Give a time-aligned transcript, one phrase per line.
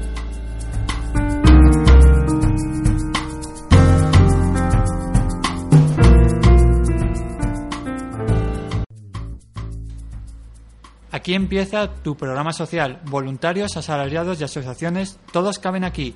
[11.11, 13.01] Aquí empieza tu programa social.
[13.05, 16.15] Voluntarios, asalariados y asociaciones, todos caben aquí.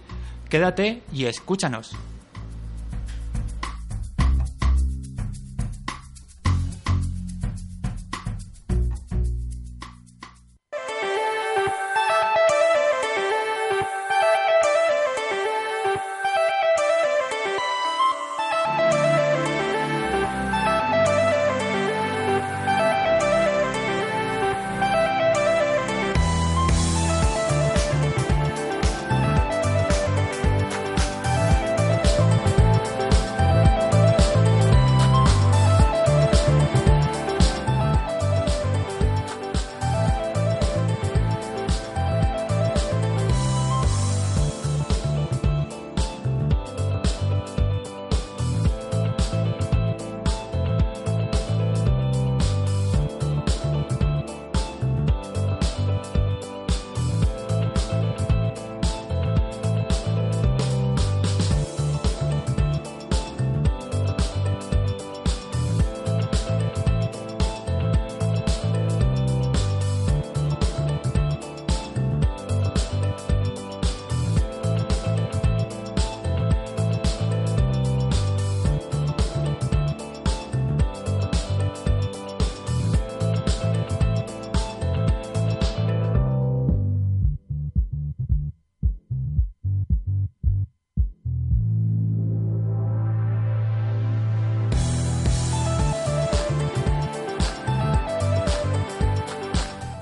[0.49, 1.95] Quédate y escúchanos.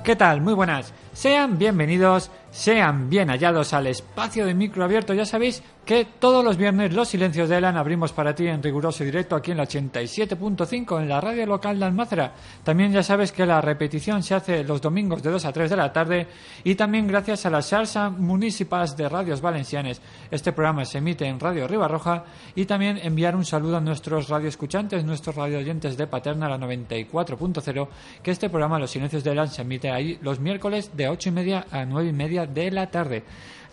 [0.03, 0.41] ¿Qué tal?
[0.41, 0.93] Muy buenas.
[1.13, 5.13] Sean bienvenidos, sean bien hallados al espacio de micro abierto.
[5.13, 9.03] Ya sabéis que todos los viernes los silencios de Elan abrimos para ti en riguroso
[9.03, 12.33] directo aquí en la 87.5 en la radio local de Almácera.
[12.63, 15.75] También ya sabes que la repetición se hace los domingos de 2 a 3 de
[15.75, 16.27] la tarde
[16.63, 20.01] y también gracias a las Salsa Municipals de Radios Valencianes.
[20.31, 22.23] Este programa se emite en Radio Ribarroja
[22.55, 27.87] y también enviar un saludo a nuestros radioescuchantes, nuestros radioyentes de Paterna la 94.0
[28.21, 31.31] que este programa Los Silencios de Elan se emite ahí los miércoles de 8 y
[31.31, 33.23] media a 9 y media de la tarde.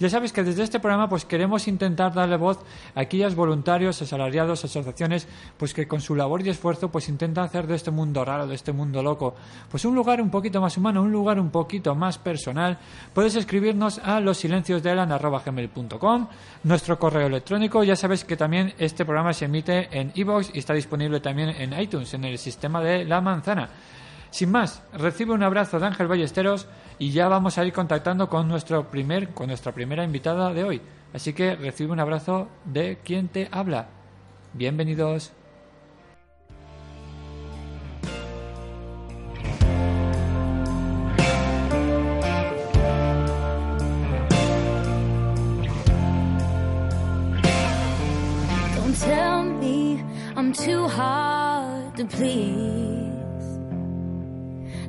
[0.01, 2.59] Ya sabes que desde este programa pues queremos intentar darle voz
[2.95, 5.29] a aquellos voluntarios, asalariados, asociaciones,
[5.59, 8.55] pues que con su labor y esfuerzo pues intentan hacer de este mundo raro, de
[8.55, 9.35] este mundo loco,
[9.71, 12.79] pues un lugar un poquito más humano, un lugar un poquito más personal.
[13.13, 16.29] Puedes escribirnos a losilenciosdelan@gmail.com,
[16.65, 17.85] nuestro correo electrónico.
[17.85, 21.79] Ya sabes que también este programa se emite en iVoox y está disponible también en
[21.79, 23.69] iTunes, en el sistema de La Manzana.
[24.31, 26.67] Sin más, recibe un abrazo de Ángel Ballesteros
[27.01, 30.83] y ya vamos a ir contactando con nuestro primer, con nuestra primera invitada de hoy.
[31.15, 33.89] Así que recibe un abrazo de quien te habla.
[34.53, 35.33] Bienvenidos.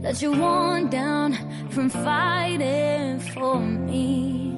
[0.01, 1.37] That you're worn down
[1.69, 4.55] from fighting for me.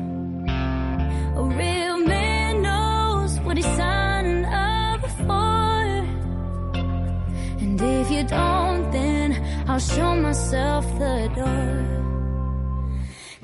[1.36, 5.84] A real man knows what he's signing up for.
[7.62, 9.30] And if you don't, then
[9.68, 11.94] I'll show myself the door.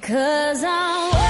[0.02, 1.29] Cause I'm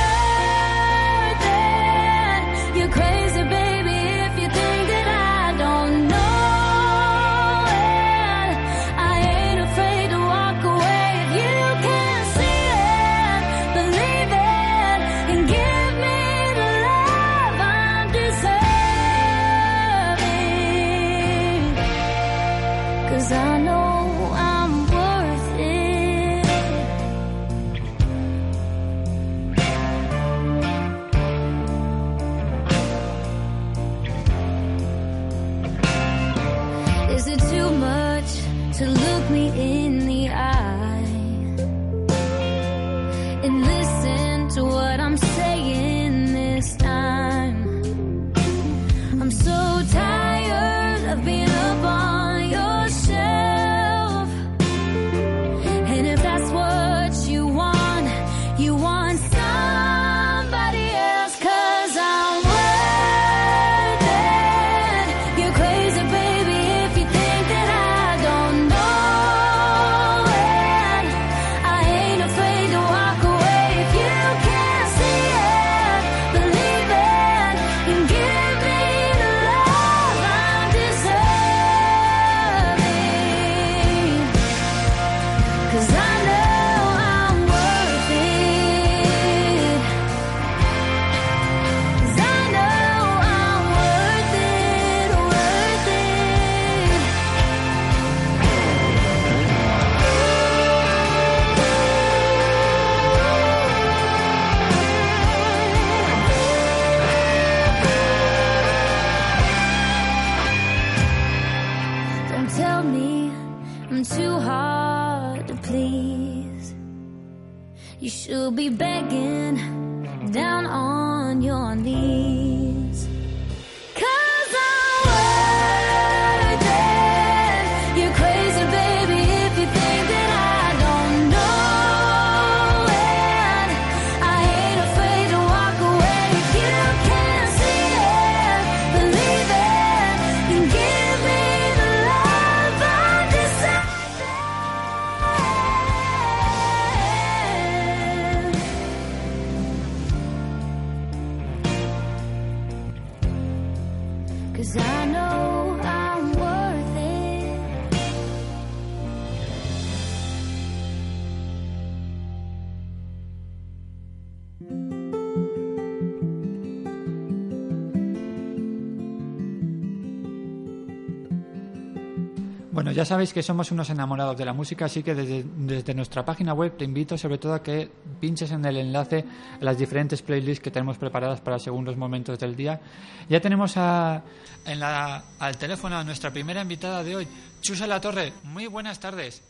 [173.09, 176.77] sabéis que somos unos enamorados de la música, así que desde, desde nuestra página web
[176.77, 177.89] te invito sobre todo a que
[178.19, 179.25] pinches en el enlace
[179.59, 182.79] a las diferentes playlists que tenemos preparadas para según los momentos del día.
[183.27, 184.21] Ya tenemos a,
[184.63, 187.27] en la, al teléfono a nuestra primera invitada de hoy,
[187.61, 188.31] Chusa La Torre.
[188.44, 189.41] Muy buenas tardes.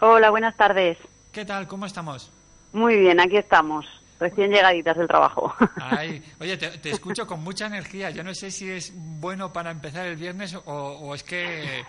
[0.00, 0.98] Hola, buenas tardes.
[1.30, 1.68] ¿Qué tal?
[1.68, 2.32] ¿Cómo estamos?
[2.72, 3.86] Muy bien, aquí estamos,
[4.18, 5.54] recién llegaditas del trabajo.
[5.76, 8.10] Ay, oye, te, te escucho con mucha energía.
[8.10, 11.84] Yo no sé si es bueno para empezar el viernes o, o es que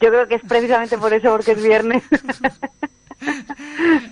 [0.00, 2.02] Yo creo que es precisamente por eso, porque es viernes.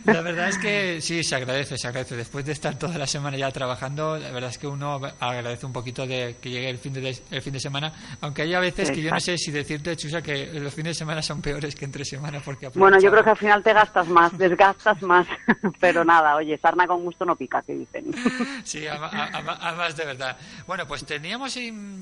[0.05, 2.17] La verdad es que sí, se agradece, se agradece.
[2.17, 5.73] Después de estar toda la semana ya trabajando, la verdad es que uno agradece un
[5.73, 7.93] poquito de que llegue el fin de, el fin de semana.
[8.21, 10.99] Aunque hay a veces que yo no sé si decirte, Chusa, que los fines de
[10.99, 12.41] semana son peores que entre semana.
[12.45, 15.27] Porque Bueno, yo creo que al final te gastas más, desgastas más.
[15.81, 18.05] Pero nada, oye, sarna con gusto no pica, que dicen.
[18.65, 20.37] Sí, además de verdad.
[20.67, 21.55] Bueno, pues teníamos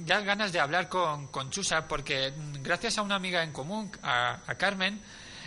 [0.04, 3.90] ya ganas de hablar con, con Chusa porque mm, gracias a una amiga en común,
[4.02, 5.00] a, a Carmen,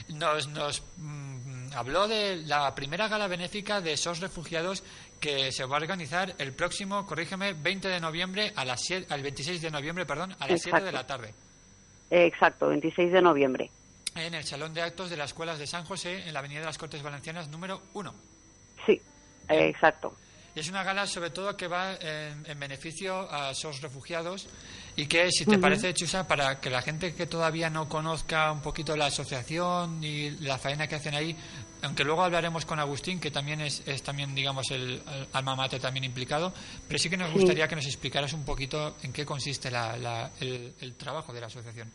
[0.09, 1.34] nos, nos mm,
[1.75, 4.83] habló de la primera gala benéfica de SOS Refugiados
[5.19, 9.21] que se va a organizar el próximo, corrígeme, 20 de noviembre a las 7, al
[9.21, 11.33] 26 de noviembre, perdón, a las 7 de la tarde
[12.11, 13.69] Exacto, 26 de noviembre.
[14.15, 16.65] en el Salón de Actos de las Escuelas de San José en la Avenida de
[16.67, 18.13] las Cortes Valencianas número 1.
[18.85, 19.01] Sí,
[19.49, 20.15] eh, exacto.
[20.55, 24.47] Y es una gala sobre todo que va en, en beneficio a esos refugiados
[24.95, 28.61] y que, si te parece, Chusa, para que la gente que todavía no conozca un
[28.61, 31.35] poquito la asociación y la faena que hacen ahí,
[31.83, 35.79] aunque luego hablaremos con Agustín, que también es, es también, digamos, el, el alma mater
[35.81, 36.51] también implicado,
[36.87, 40.31] pero sí que nos gustaría que nos explicaras un poquito en qué consiste la- la-
[40.41, 41.89] el, el trabajo de la asociación.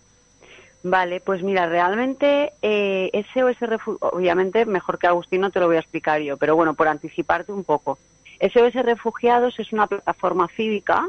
[0.83, 3.57] Vale, pues mira, realmente eh, SOS
[4.01, 7.53] obviamente mejor que Agustín no te lo voy a explicar yo, pero bueno, por anticiparte
[7.53, 7.99] un poco.
[8.41, 11.07] SOS Refugiados es una plataforma cívica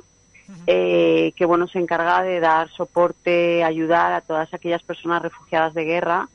[0.67, 5.85] eh, que bueno se encarga de dar soporte, ayudar a todas aquellas personas refugiadas de
[5.85, 6.27] guerra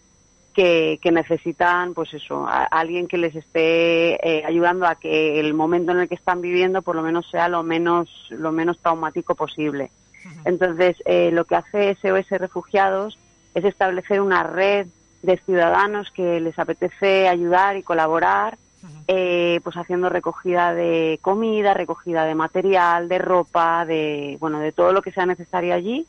[0.57, 5.39] que, que necesitan, pues eso, a, a alguien que les esté eh, ayudando a que
[5.39, 8.79] el momento en el que están viviendo, por lo menos sea lo menos lo menos
[8.79, 9.91] traumático posible.
[10.47, 13.19] Entonces, eh, lo que hace SOS Refugiados
[13.55, 14.87] es establecer una red
[15.23, 18.57] de ciudadanos que les apetece ayudar y colaborar,
[19.09, 24.93] eh, pues haciendo recogida de comida, recogida de material, de ropa, de bueno, de todo
[24.93, 26.07] lo que sea necesario allí,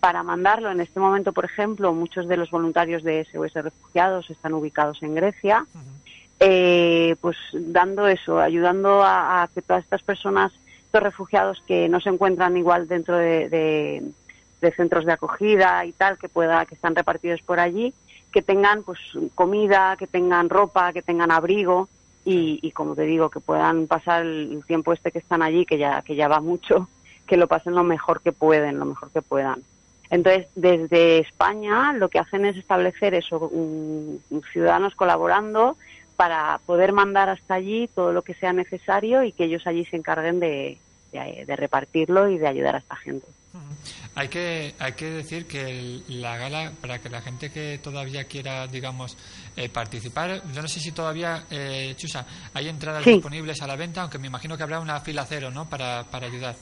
[0.00, 0.70] para mandarlo.
[0.70, 5.14] En este momento, por ejemplo, muchos de los voluntarios de SOS Refugiados están ubicados en
[5.14, 5.66] Grecia,
[6.40, 10.52] eh, pues dando eso, ayudando a, a que todas estas personas,
[10.86, 14.02] estos refugiados que no se encuentran igual dentro de, de-
[14.60, 17.94] de centros de acogida y tal, que pueda, que están repartidos por allí,
[18.30, 18.98] que tengan pues
[19.34, 21.88] comida, que tengan ropa, que tengan abrigo
[22.26, 25.64] y, y como te digo, que puedan pasar el, el tiempo este que están allí,
[25.64, 26.88] que ya, que ya va mucho,
[27.26, 29.62] que lo pasen lo mejor que pueden, lo mejor que puedan.
[30.10, 35.76] Entonces, desde España lo que hacen es establecer eso, un- un ciudadanos colaborando
[36.16, 39.96] para poder mandar hasta allí todo lo que sea necesario y que ellos allí se
[39.96, 40.78] encarguen de,
[41.12, 43.26] de- de repartirlo y de ayudar a esta gente.
[44.14, 48.24] Hay que, hay que decir que el- la gala, para que la gente que todavía
[48.24, 49.16] quiera, digamos,
[49.56, 53.12] eh, participar, yo no sé si todavía, eh, Chusa, hay entradas Sí.
[53.14, 56.26] disponibles a la venta, aunque me imagino que habrá una fila cero, ¿no?, para, para
[56.26, 56.54] ayudar.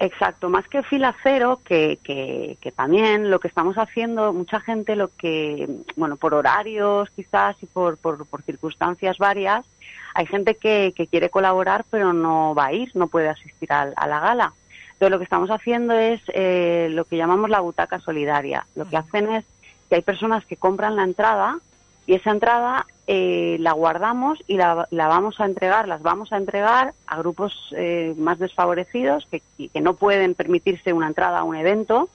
[0.00, 4.94] Exacto, más que fila cero, que, que, que también lo que estamos haciendo, mucha gente
[4.94, 9.66] lo que, bueno, por horarios quizás y por, por, por circunstancias varias,
[10.14, 13.94] hay gente que, que quiere colaborar pero no va a ir, no puede asistir al-
[13.96, 14.52] a, la gala.
[14.92, 18.66] Entonces lo que estamos haciendo es eh, lo que llamamos la butaca solidaria.
[18.76, 19.44] Lo que hacen es
[19.88, 21.58] que hay personas que compran la entrada
[22.06, 26.36] y esa entrada eh, la guardamos y la, la vamos a entregar, las vamos a
[26.36, 31.56] entregar a grupos eh, más desfavorecidos que, que no pueden permitirse una entrada a un
[31.56, 32.10] evento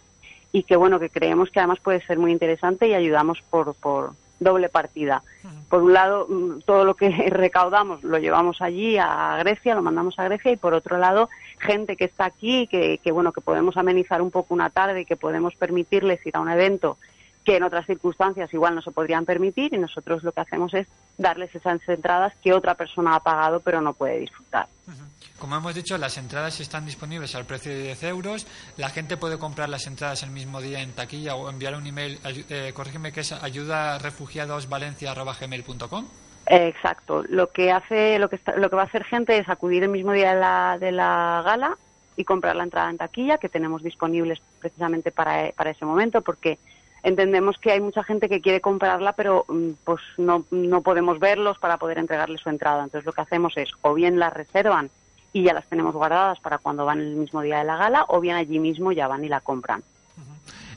[0.52, 4.12] y que bueno que creemos que además puede ser muy interesante y ayudamos por, por
[4.40, 5.24] doble partida.
[5.68, 10.20] Por un lado, mm, todo lo que recaudamos lo llevamos allí a Grecia, lo mandamos
[10.20, 13.78] a Grecia y por otro lado, gente que está aquí, que, que bueno, que podemos
[13.78, 16.98] amenizar un poco una tarde y que podemos permitirles ir a un evento
[17.44, 20.88] que en otras circunstancias igual no se podrían permitir y nosotros lo que hacemos es
[21.18, 24.68] darles esas entradas que otra persona ha pagado pero no puede disfrutar.
[25.40, 28.48] Como hemos dicho, las entradas están disponibles al precio de 10 euros.
[28.78, 32.18] La gente puede comprar las entradas el mismo día en taquilla o enviar un email,
[32.50, 36.08] eh, corrígeme que es ayudarefugiadosvalencia.gmail.com.
[36.46, 37.24] Exacto.
[37.30, 39.90] Lo que hace, lo que está- lo que va a hacer gente es acudir el
[39.90, 41.78] mismo día de la, de la gala
[42.16, 46.60] y comprar la entrada en taquilla que tenemos disponibles precisamente para, para ese momento porque
[47.04, 51.58] entendemos que hay mucha gente que quiere comprarla pero mm, pues no, no podemos verlos
[51.60, 52.84] para poder entregarles su entrada.
[52.84, 54.90] Entonces lo que hacemos es o bien las reservan
[55.34, 58.20] y ya las tenemos guardadas para cuando van el mismo día de la gala o
[58.20, 59.84] bien allí mismo ya van y la compran.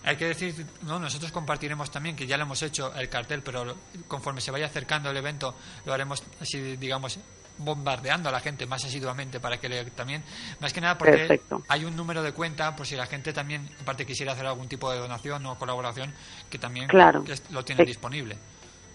[0.06, 3.74] Hay que decir, no, nosotros compartiremos también, que ya lo hemos hecho, el cartel, pero
[4.06, 7.18] conforme se vaya acercando el evento, lo haremos así, digamos,
[7.58, 10.22] bombardeando a la gente más asiduamente para que le, también,
[10.60, 11.62] más que nada porque Perfecto.
[11.68, 14.90] hay un número de cuenta, por si la gente también, aparte quisiera hacer algún tipo
[14.90, 16.12] de donación o colaboración,
[16.50, 17.24] que también Claro.
[17.24, 18.36] que lo tiene disponible.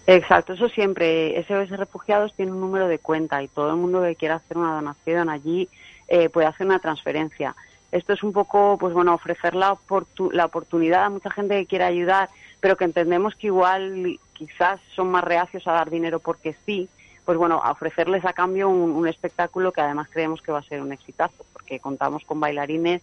[0.06, 1.44] Exacto, eso siempre.
[1.46, 4.74] SOS Refugiados tiene un número de cuenta y todo el mundo que quiera hacer una
[4.74, 5.68] donación allí
[6.08, 7.54] eh, puede hacer una transferencia.
[7.92, 11.66] Esto es un poco, pues bueno, ofrecer la, oportu- la oportunidad a mucha gente que
[11.66, 16.56] quiera ayudar, pero que entendemos que igual quizás son más reacios a dar dinero porque
[16.66, 16.88] sí,
[17.24, 20.62] pues bueno, a ofrecerles a cambio un, un espectáculo que además creemos que va a
[20.64, 23.02] ser un exitazo, porque contamos con bailarines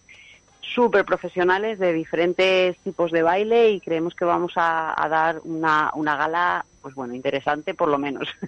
[0.60, 5.90] súper profesionales de diferentes tipos de baile y creemos que vamos a, a dar una,
[5.94, 8.28] una gala, pues bueno, interesante por lo menos.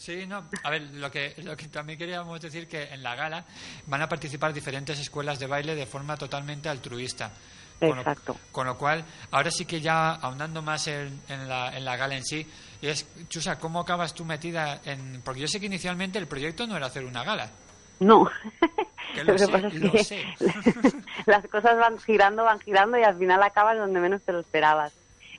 [0.00, 3.44] Sí, no, a ver, lo que, lo que también queríamos decir que en la gala
[3.86, 7.30] van a participar diferentes escuelas de baile de forma totalmente altruista.
[7.78, 8.34] Con lo- Exacto.
[8.50, 12.16] Con lo cual, ahora sí que ya ahondando más en, en la, en la gala
[12.16, 12.46] en sí,
[12.88, 15.20] es, Chusa, ¿cómo acabas tú metida en...?
[15.22, 17.50] Porque yo sé que inicialmente el proyecto no era hacer una gala.
[18.00, 18.28] No.
[19.14, 20.24] Que lo sé, pasa es que sé.
[21.26, 24.92] las cosas van girando, van girando y al final acabas donde menos te lo esperabas.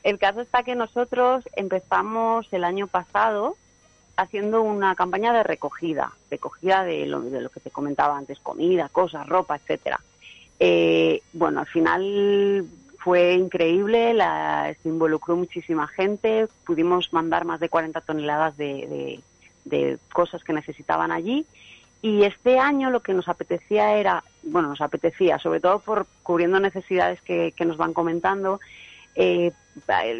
[0.03, 3.55] El caso está que nosotros empezamos el año pasado
[4.17, 8.89] haciendo una campaña de recogida, recogida de lo, de lo que te comentaba antes, comida,
[8.89, 10.01] cosas, ropa, etcétera.
[10.59, 12.65] Eh, bueno, al final
[13.03, 19.19] fue increíble, la, se involucró muchísima gente, pudimos mandar más de 40 toneladas de, de-
[19.65, 21.45] de cosas que necesitaban allí.
[22.01, 26.59] Y este año lo que nos apetecía era, bueno, nos apetecía, sobre todo por cubriendo
[26.59, 28.59] necesidades que, que nos van comentando,
[29.15, 29.51] eh,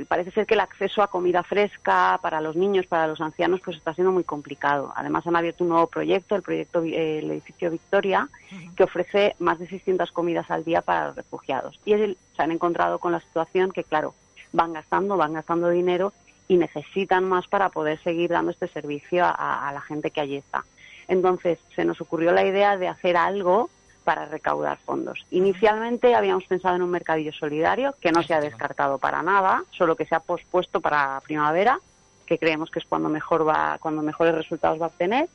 [0.07, 3.77] parece ser que el acceso a comida fresca para los niños, para los ancianos, pues
[3.77, 4.93] está siendo muy complicado.
[4.95, 8.29] Además han abierto un nuevo proyecto, el proyecto eh, el edificio Victoria,
[8.75, 11.79] que ofrece más de 600 comidas al día para los refugiados.
[11.86, 14.13] Y el- se han encontrado con la situación que, claro,
[14.53, 16.13] van gastando, van gastando dinero
[16.48, 20.36] y necesitan más para poder seguir dando este servicio a, a la gente que allí
[20.38, 20.65] está.
[21.07, 23.69] Entonces se nos ocurrió la idea de hacer algo
[24.03, 25.25] para recaudar fondos.
[25.31, 29.96] Inicialmente habíamos pensado en un mercadillo solidario que no se ha descartado para nada, solo
[29.96, 31.79] que se ha pospuesto para primavera,
[32.25, 35.29] que creemos que es cuando mejor va, cuando mejores resultados va a obtener.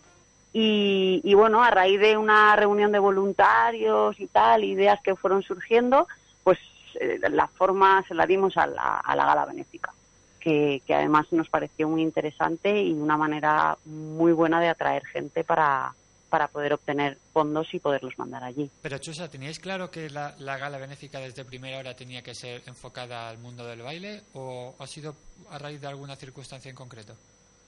[0.53, 5.43] Y, y bueno, a raíz de una reunión de voluntarios y tal, ideas que fueron
[5.43, 6.09] surgiendo,
[6.43, 6.59] pues
[6.99, 9.93] eh, la forma se la dimos a la, a la gala benéfica,
[10.41, 15.45] que, que además nos pareció muy interesante y una manera muy buena de atraer gente
[15.45, 15.93] para,
[16.29, 18.71] para poder obtener fondos y poderlos mandar allí.
[18.83, 22.63] Pero Chusa, ¿teníais claro que la, la gala benéfica desde primera hora tenía que ser
[22.67, 25.15] enfocada al mundo del baile o ha sido
[25.51, 27.15] a raíz de alguna circunstancia en concreto?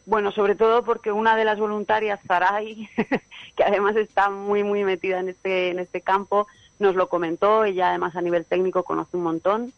[0.06, 2.88] Bueno, sobre todo porque una de las voluntarias, Zaray,
[3.56, 6.46] que además está muy, muy metida en este, en este campo,
[6.78, 7.64] nos lo comentó.
[7.64, 9.72] Ella, además, a nivel técnico conoce un montón.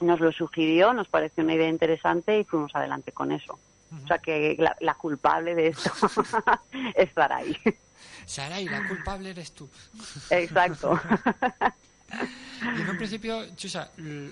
[0.00, 3.58] Nos lo sugirió, nos pareció una idea interesante y fuimos adelante con eso.
[4.02, 5.90] O sea que la, la culpable de esto
[6.94, 7.56] es Zaray.
[8.26, 9.68] Saray, la culpable eres tú.
[10.30, 10.98] Exacto.
[12.76, 13.90] Y en un principio, Chusa,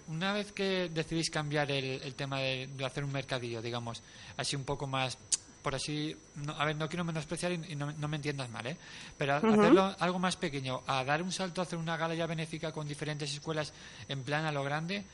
[0.08, 4.02] una vez que decidís cambiar el, el tema de, de hacer un mercadillo, digamos,
[4.37, 5.16] así un poco más,
[5.62, 8.66] por así, no, a ver, no quiero menospreciar y, y no, no me entiendas mal,
[8.66, 8.76] ¿eh?
[9.18, 12.73] Pero hacerlo algo más pequeño, a dar un salto a hacer una gala ya benéfica
[12.73, 13.73] con diferentes escuelas
[14.08, 15.04] en plan a lo grande,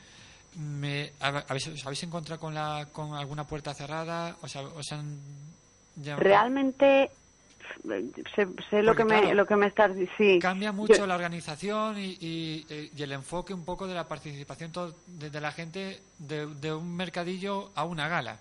[0.55, 4.37] me, hab- habéis, ¿os habéis encontrado con, la, con alguna puerta cerrada?
[4.41, 5.19] ¿Os, os han
[6.17, 7.11] Realmente
[8.35, 10.39] sé, sé lo Porque, que me claro, lo que me estás sí.
[10.39, 14.07] Cambia mucho Yo- la organización y, y- eh, y el enfoque un poco de la
[14.07, 14.71] participación
[15.07, 18.39] de, de la gente de, de un mercadillo a una gala.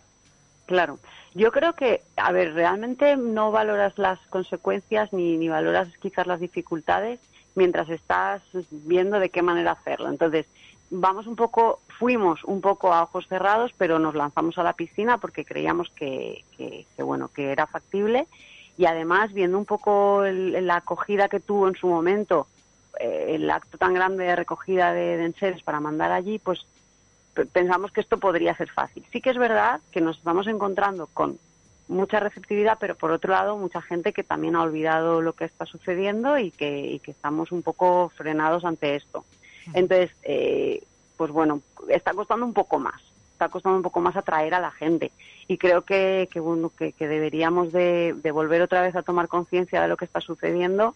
[0.66, 0.98] Claro,
[1.34, 6.40] yo creo que, a ver, realmente no valoras las consecuencias ni, ni valoras quizás las
[6.40, 7.20] dificultades
[7.54, 10.08] mientras estás viendo de qué manera hacerlo.
[10.08, 10.46] Entonces,
[10.90, 15.18] vamos un poco, fuimos un poco a ojos cerrados, pero nos lanzamos a la piscina
[15.18, 18.26] porque creíamos que, que, que, bueno, que era factible
[18.76, 22.48] y además viendo un poco el- la acogida que tuvo en su momento
[23.00, 26.66] eh, el acto tan grande de recogida de, de enseres para mandar allí, pues
[27.34, 29.06] pe- pensamos que esto podría ser fácil.
[29.12, 31.38] Sí que es verdad que nos estamos encontrando con
[31.88, 35.66] mucha receptividad, pero por otro lado mucha gente que también ha olvidado lo que está
[35.66, 39.26] sucediendo y que, y que estamos un poco frenados ante esto.
[39.74, 40.82] Entonces, eh,
[41.16, 43.00] pues bueno, está costando un poco más,
[43.42, 45.10] está costando un poco más atraer a la gente
[45.48, 49.26] y creo que, que bueno, que, que deberíamos de, de volver otra vez a tomar
[49.26, 50.94] conciencia de lo que está sucediendo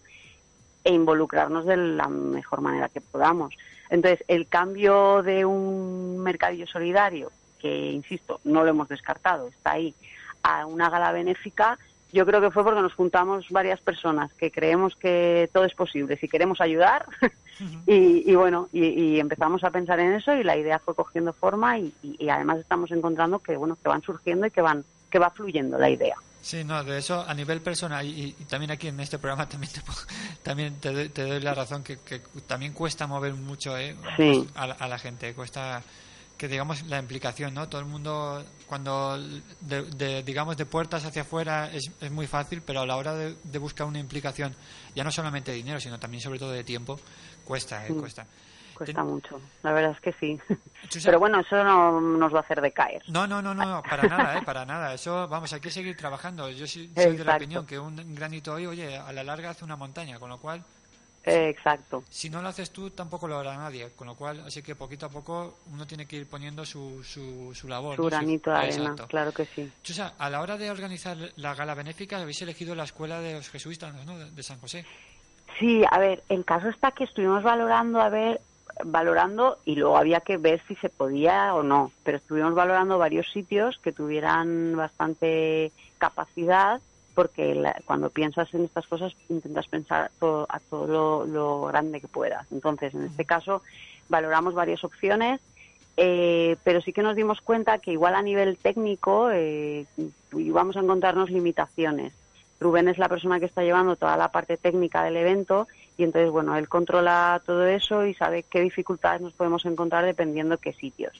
[0.85, 3.53] e involucrarnos de la mejor manera que podamos.
[3.89, 9.93] Entonces, el cambio de un mercadillo solidario, que insisto, no lo hemos descartado, está ahí,
[10.43, 11.77] a una gala benéfica,
[12.13, 16.17] yo creo que fue porque nos juntamos varias personas que creemos que todo es posible,
[16.17, 17.05] si queremos ayudar,
[17.87, 21.33] y, y bueno, y, y empezamos a pensar en eso y la idea fue cogiendo
[21.33, 21.93] forma y,
[22.29, 25.89] además estamos encontrando que bueno que van surgiendo y que van que va fluyendo la
[25.89, 26.15] idea.
[26.41, 29.73] Sí, no, de eso a nivel personal y, y también aquí en este programa también
[29.73, 29.81] te,
[30.43, 33.95] también te, doy, te doy la razón que, que también cuesta mover mucho ¿eh?
[34.15, 34.47] Sí.
[34.47, 35.83] Pues, a, a la gente, cuesta
[36.37, 37.67] que digamos la implicación, ¿no?
[37.67, 39.17] Todo el mundo cuando
[39.61, 43.13] de, de, digamos de puertas hacia afuera es, es muy fácil, pero a la hora
[43.15, 44.55] de, de buscar una implicación,
[44.95, 46.99] ya no solamente de dinero, sino también sobre todo de tiempo,
[47.45, 47.93] cuesta, ¿eh?
[47.93, 48.25] Cuesta.
[48.75, 50.39] Cuesta Ten- mucho, la verdad es que sí.
[50.87, 53.01] Chusa- Pero bueno, eso no nos va a hacer decaer.
[53.07, 54.41] No, no, no, no, para nada, ¿eh?
[54.45, 54.93] para nada.
[54.93, 56.51] Eso, vamos, hay que seguir trabajando.
[56.51, 59.65] Yo sí- soy de la opinión que un granito hoy, oye, a la larga hace
[59.65, 60.63] una montaña, con lo cual,
[61.27, 62.03] Eh, exacto.
[62.09, 63.89] si no lo haces tú, tampoco lo hará nadie.
[63.95, 67.53] Con lo cual, así que poquito a poco uno tiene que ir poniendo su, su,
[67.53, 67.95] su labor.
[67.95, 68.09] Su ¿no?
[68.09, 69.07] granito de arena, Exacto.
[69.07, 69.71] claro que sí.
[69.83, 73.49] Chusa, a la hora de organizar la gala benéfica, habéis elegido la escuela de los
[73.49, 74.17] jesuitas, ¿no?
[74.17, 74.85] De, de San José.
[75.59, 78.41] Sí, a ver, el caso está que estuvimos valorando, a ver,
[78.83, 83.29] valorando y luego había que ver si se podía o no, pero estuvimos valorando varios
[83.31, 86.79] sitios que tuvieran bastante capacidad
[87.17, 91.99] porque la- cuando piensas en estas cosas intentas pensar to- a todo lo, lo grande
[91.99, 92.45] que puedas.
[92.51, 93.63] Entonces, en este caso,
[94.07, 95.41] valoramos varias opciones,
[95.97, 99.87] eh, pero sí que nos dimos cuenta que igual a nivel técnico eh,
[100.31, 102.13] íbamos a encontrarnos limitaciones.
[102.59, 106.29] Rubén es la persona que está llevando toda la parte técnica del evento y entonces,
[106.29, 111.19] bueno, él controla todo eso y sabe qué dificultades nos podemos encontrar dependiendo qué sitios.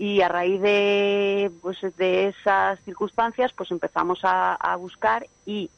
[0.00, 5.68] Y a raíz de, pues, de esas circunstancias, pues empezamos a, a buscar y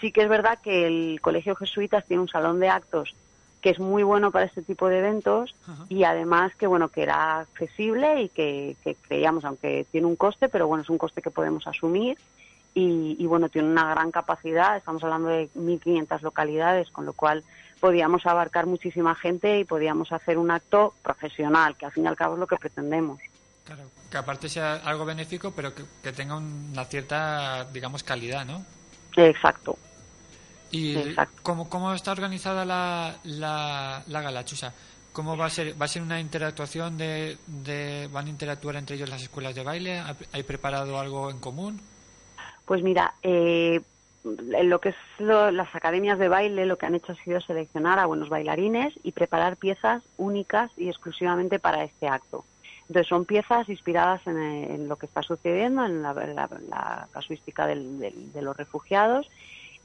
[0.00, 3.14] sí que es verdad que el Colegio Jesuitas tiene un salón de actos
[3.60, 5.84] que es muy bueno para este tipo de eventos Ajá.
[5.88, 10.48] y además que bueno que era accesible y que, que creíamos aunque tiene un coste
[10.48, 12.16] pero bueno es un coste que podemos asumir
[12.74, 17.42] y, y, bueno tiene una gran capacidad estamos hablando de 1.500 localidades con lo cual
[17.80, 22.16] podíamos abarcar muchísima gente y podíamos hacer un acto profesional que al fin y al
[22.16, 23.20] cabo es lo que pretendemos
[23.64, 28.64] Claro, que aparte sea algo benéfico, pero que, que tenga una cierta, digamos, calidad, ¿no?
[29.16, 29.76] exacto
[30.70, 31.40] ¿Y Exacto.
[31.42, 34.72] cómo, cómo está organizada la, la, la gala, Chusa?
[35.12, 35.80] ¿Cómo va a ser?
[35.80, 38.08] ¿Va a ser una interactuación de, de...
[38.12, 40.02] ¿Van a interactuar entre ellos las escuelas de baile?
[40.32, 41.80] ¿Hay preparado algo en común?
[42.66, 43.80] Pues mira, eh,
[44.26, 47.40] en lo que es lo- las academias de baile, lo que han hecho ha sido
[47.40, 52.44] seleccionar a buenos bailarines y preparar piezas únicas y exclusivamente para este acto.
[52.88, 58.42] Entonces son piezas inspiradas en, lo que está sucediendo, en la casuística del- del- de
[58.42, 59.28] los refugiados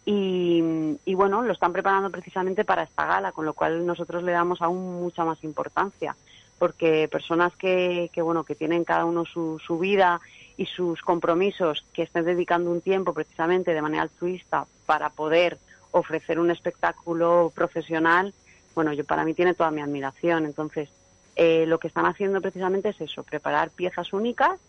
[0.05, 0.63] y,
[1.05, 4.61] y, bueno, lo están preparando precisamente para esta gala, con lo cual nosotros le damos
[4.61, 6.15] aún mucha más importancia,
[6.57, 10.19] porque personas que, que bueno, que tienen cada uno su, su vida
[10.57, 15.57] y sus compromisos, que estén dedicando un tiempo precisamente de manera altruista para poder
[15.91, 18.33] ofrecer un espectáculo profesional,
[18.75, 20.45] bueno, yo para mí tiene toda mi admiración.
[20.45, 20.89] Entonces,
[21.35, 24.59] eh, lo que están haciendo precisamente es eso, preparar piezas únicas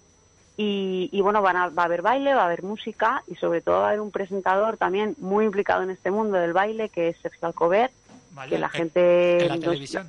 [0.56, 3.60] y, y, bueno, van a- va a haber baile, va a haber música y sobre
[3.62, 7.08] todo va a haber un presentador también muy implicado en este mundo del baile, que
[7.08, 7.90] es Sergio Alcover,
[8.32, 9.42] Vale, que la en- gente...
[9.42, 10.08] En la nos- televisión.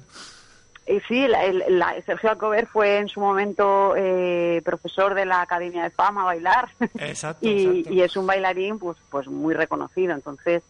[0.85, 5.83] Eh, sí, la- la- Sergio Alcover fue en su momento eh, profesor de la Academia
[5.83, 7.93] de Fama a bailar Exacto, y, exacto.
[7.93, 10.13] y es un bailarín pues pues muy reconocido.
[10.13, 10.63] Entonces,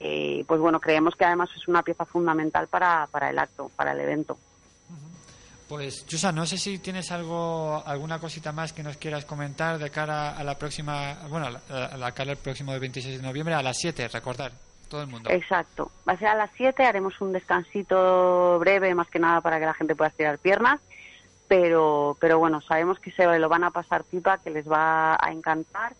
[0.00, 3.92] eh, pues bueno, creemos que además es una pieza fundamental para, para el acto, para
[3.92, 4.36] el evento.
[5.68, 9.90] Pues, Chusa, no sé si tienes algo, alguna cosita más que nos quieras comentar de
[9.90, 13.22] cara a la próxima, bueno, a la, a la cara al próximo del 26 de
[13.26, 14.52] noviembre a las 7, recordar,
[14.94, 15.28] todo el mundo.
[15.28, 15.90] Exacto.
[16.08, 19.66] Va a ser a las 7, haremos un descansito breve, más que nada para que
[19.66, 20.80] la gente pueda estirar piernas.
[21.48, 25.32] Pero, pero bueno, sabemos que se lo van a pasar pipa, que les va a
[25.32, 25.94] encantar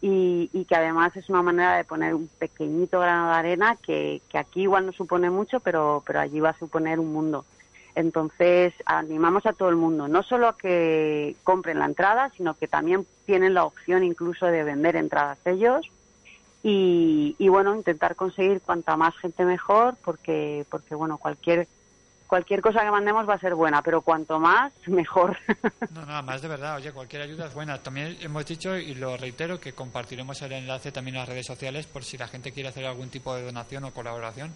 [0.00, 4.38] y, que además es una manera de poner un pequeñito grano de arena que, que
[4.38, 7.44] aquí igual no supone mucho, pero, pero allí va a suponer un mundo.
[7.96, 12.68] Entonces, animamos a todo el mundo, no solo a que compren la entrada, sino que
[12.68, 15.90] también tienen la opción incluso de vender entradas ellos
[16.62, 21.68] y, y, bueno intentar conseguir cuanta más gente mejor porque porque bueno cualquier
[22.26, 25.36] cualquier cosa que mandemos va a ser buena pero cuanto más mejor
[25.90, 27.78] No, nada más de verdad, oye, cualquier ayuda es buena.
[27.82, 31.86] También hemos dicho, y lo reitero, que compartiremos el enlace también en las redes sociales
[31.86, 34.52] por si la gente quiere hacer algún tipo de donación o colaboración.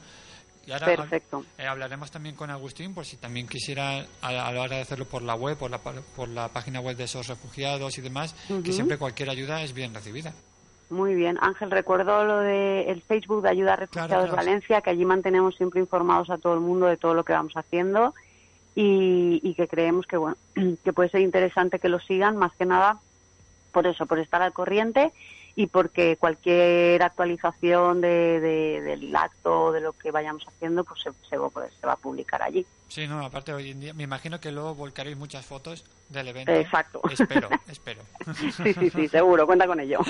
[0.67, 1.45] Y ahora Perfecto.
[1.57, 5.07] eh, hablaremos también con Agustín por si también quisiera, a, a la hora de hacerlo
[5.07, 8.73] por la web, por la, por la página web de esos refugiados y demás, que
[8.73, 10.35] siempre cualquier ayuda es bien recibida.
[10.91, 14.37] Muy bien Ángel recuerdo lo de el Facebook de ayuda a refugiados claro.
[14.37, 17.53] Valencia que allí mantenemos siempre informados a todo el mundo de todo lo que vamos
[17.55, 18.15] haciendo
[18.75, 20.37] y, y que creemos que bueno
[20.85, 22.99] que puede ser interesante que lo sigan más que nada
[23.73, 25.13] por eso por estar al corriente
[25.57, 31.01] y porque cualquier actualización de, de- del acto o de lo que vayamos haciendo pues
[31.03, 33.79] se, se va, a poder- se va a publicar allí Sí, no, aparte hoy en
[33.79, 36.51] día, me imagino que luego volcaréis muchas fotos del evento.
[36.51, 37.01] Exacto.
[37.09, 38.03] Espero, espero.
[38.35, 40.01] sí sí sí seguro cuenta con ello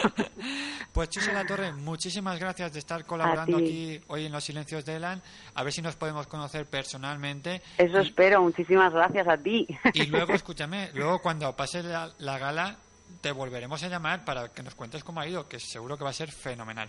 [0.94, 4.96] Pues Chuso La Torre, muchísimas gracias de estar colaborando aquí hoy en Los Silencios de
[4.96, 5.22] Elan.
[5.55, 7.61] A ver si nos podemos conocer personalmente.
[7.79, 12.38] eso Y- espero muchísimas gracias a ti Y luego, escúchame, luego cuando pase la, la
[12.38, 12.76] gala,
[13.20, 16.11] te volveremos a llamar para que nos cuentes cómo ha ido, que seguro que va
[16.11, 16.88] a ser fenomenal.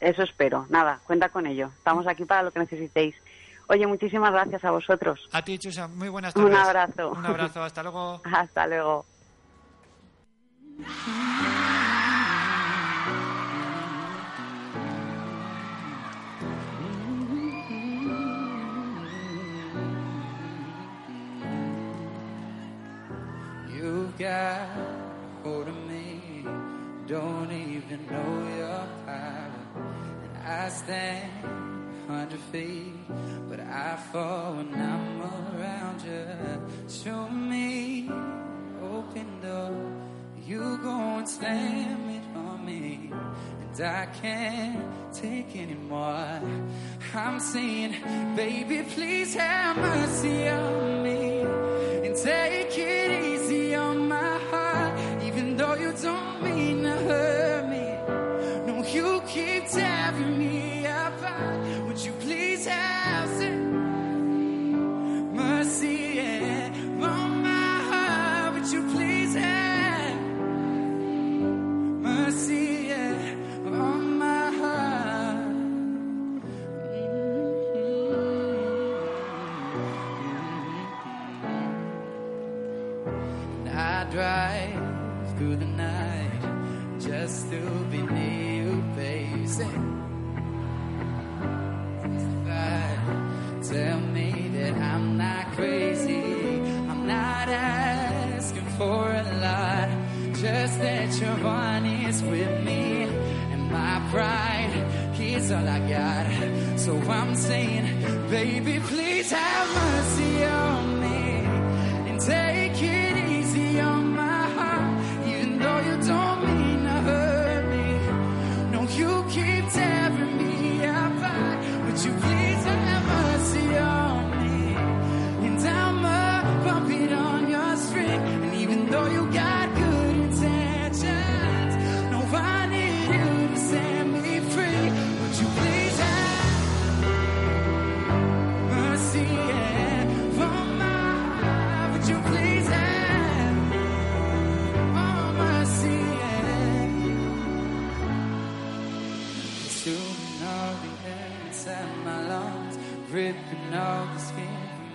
[0.00, 0.66] Eso espero.
[0.68, 1.70] Nada, cuenta con ello.
[1.78, 3.14] Estamos aquí para lo que necesitéis.
[3.68, 5.20] Oye, muchísimas gracias a vosotros.
[5.32, 6.58] A ti, Chusa, muy buenas Un tardes.
[6.58, 7.10] abrazo.
[7.10, 8.20] Un abrazo, hasta luego.
[8.32, 9.06] Hasta luego.
[24.18, 24.91] Got
[27.12, 29.50] don't even know your power.
[30.24, 31.30] And I stand
[32.08, 32.94] hundred feet,
[33.50, 36.24] but I fall when I'm around you.
[36.88, 38.08] Show me
[38.82, 39.76] open door,
[40.46, 43.12] you go and slam it on me,
[43.60, 46.40] and I can't take anymore.
[47.14, 47.94] I'm saying,
[48.36, 51.42] baby, please have mercy on me
[52.06, 53.31] and take it easy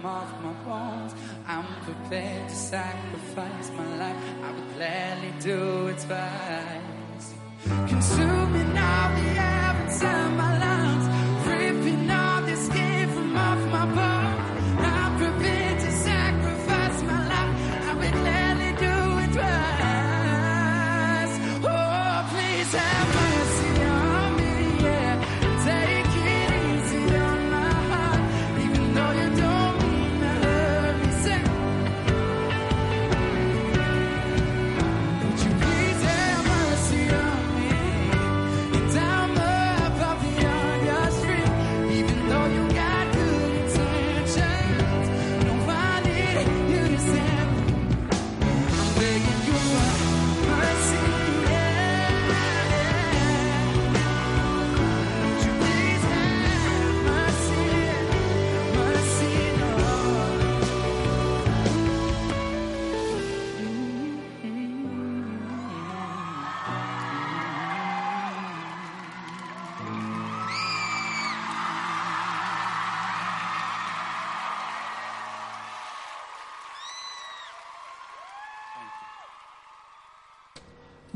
[0.06, 1.14] off my bones.
[1.48, 4.18] I'm prepared to sacrifice my life.
[4.44, 7.34] I would gladly do it twice.
[7.88, 10.57] Consuming all the air inside my lungs,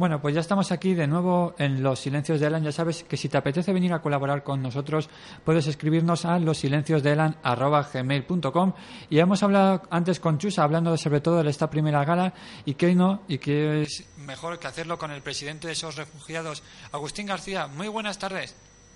[0.01, 2.63] Bueno, pues ya estamos aquí de nuevo en Los Silencios de Elan.
[2.63, 5.07] Ya sabes que si te apetece venir a colaborar con nosotros,
[5.45, 8.73] puedes escribirnos a losilenciosdeelan.com
[9.11, 12.33] y hemos hablado antes con Chusa, hablando sobre todo de esta primera gala
[12.65, 16.63] y que no, y que es mejor que hacerlo con el presidente de esos refugiados,
[16.91, 17.67] Agustín García.
[17.67, 18.55] Muy buenas tardes.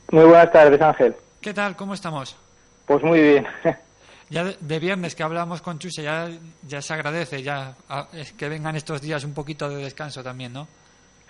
[0.10, 1.16] Muy buenas tardes, Ángel.
[1.40, 1.76] ¿Qué tal?
[1.76, 2.36] ¿Cómo estamos?
[2.88, 3.46] Pues muy bien.
[4.28, 6.28] Ya de, viernes que hablamos con Chusa, ya,
[6.68, 7.76] ya se agradece ya
[8.12, 10.68] es que vengan estos días un poquito de descanso también, ¿no?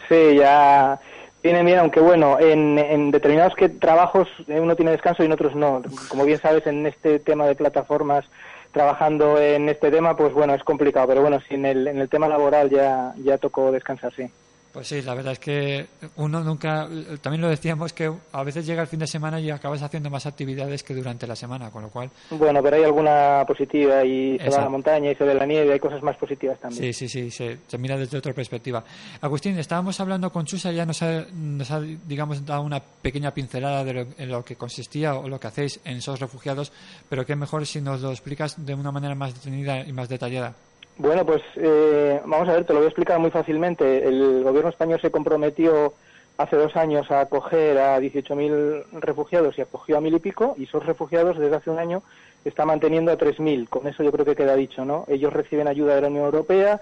[0.10, 1.00] Sí, ya
[1.44, 5.32] viene bien, aunque bueno, en, en determinados que trabajos eh, uno tiene descanso y en
[5.32, 5.82] otros no.
[6.10, 8.26] Como bien sabes, en este tema de plataformas,
[8.72, 11.08] trabajando en este tema, pues bueno, es complicado.
[11.08, 14.30] Pero bueno, sí, en el, en el tema laboral ya, ya tocó descansar, sí.
[14.76, 16.86] Pues sí, la verdad es que uno nunca,
[17.22, 20.26] también lo decíamos que a veces llega el fin de semana y acabas haciendo más
[20.26, 24.50] actividades que durante la semana, con lo cual, Bueno, pero hay alguna positiva y se
[24.50, 26.94] va a la montaña y se ve la nieve, hay cosas más positivas también.
[26.94, 28.84] sí, sí, sí, se, se mira desde otra perspectiva.
[29.22, 33.86] Agustín, estábamos hablando con Chusa, ya nos ha, nos ha, digamos, dado una pequeña pincelada
[33.86, 36.74] de lo, en lo que consistía o lo que hacéis en esos refugiados,
[37.08, 40.54] pero qué mejor si nos lo explicas de una manera más detenida y más detallada.
[40.98, 44.08] Bueno, pues eh, vamos a ver, te lo voy a explicar muy fácilmente.
[44.08, 45.94] El gobierno español se comprometió
[46.38, 50.64] hace dos años a acoger a 18.000 refugiados y acogió a mil y pico, y
[50.64, 52.02] esos refugiados desde hace un año
[52.46, 53.68] está manteniendo a 3.000.
[53.68, 55.06] Con eso yo creo que queda dicho, ¿no?
[55.10, 56.80] Ellos reciben ayuda de la Unión Europea,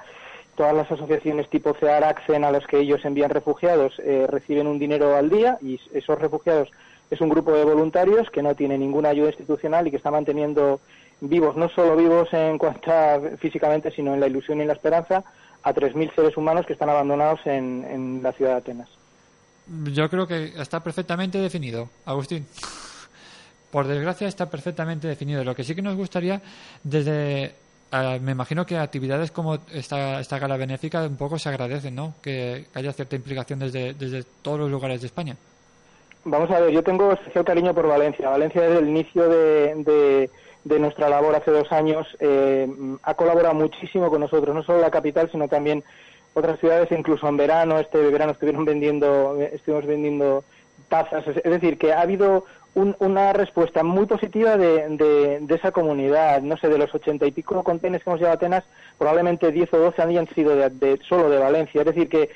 [0.55, 4.77] todas las asociaciones tipo CEAR, AXEN, a los que ellos envían refugiados, eh, reciben un
[4.77, 6.69] dinero al día, y esos refugiados
[7.09, 10.79] es un grupo de voluntarios que no tiene ninguna ayuda institucional y que está manteniendo
[11.27, 14.73] vivos, no solo vivos en cuanto a físicamente, sino en la ilusión y en la
[14.73, 15.23] esperanza,
[15.63, 18.89] a 3.000 seres humanos que están abandonados en, en la ciudad de Atenas.
[19.93, 22.45] Yo creo que está perfectamente definido, Agustín.
[23.71, 25.43] Por desgracia está perfectamente definido.
[25.43, 26.41] Lo que sí que nos gustaría,
[26.83, 27.55] desde,
[27.91, 32.13] eh, me imagino que actividades como esta, esta gala benéfica un poco se agradecen, ¿no?
[32.21, 35.37] Que, haya cierta implicación desde, desde todos los lugares de España.
[36.25, 38.29] Vamos a ver, yo tengo especial cariño por Valencia.
[38.29, 40.29] Valencia desde el inicio de, de-
[40.63, 42.67] de nuestra labor hace dos años eh,
[43.03, 45.83] ha colaborado muchísimo con nosotros, no solo la capital, sino también
[46.33, 50.43] otras ciudades, incluso en verano, este verano estuvieron vendiendo, eh, estuvimos vendiendo
[50.89, 52.45] tazas, es decir, que ha habido
[52.75, 57.25] un- una respuesta muy positiva de, de- de esa comunidad, no sé, de los ochenta
[57.27, 58.63] y pico contenedores que hemos llevado a Atenas,
[58.97, 62.29] probablemente 10 o 12 hayan sido de- solo de Valencia, es decir, que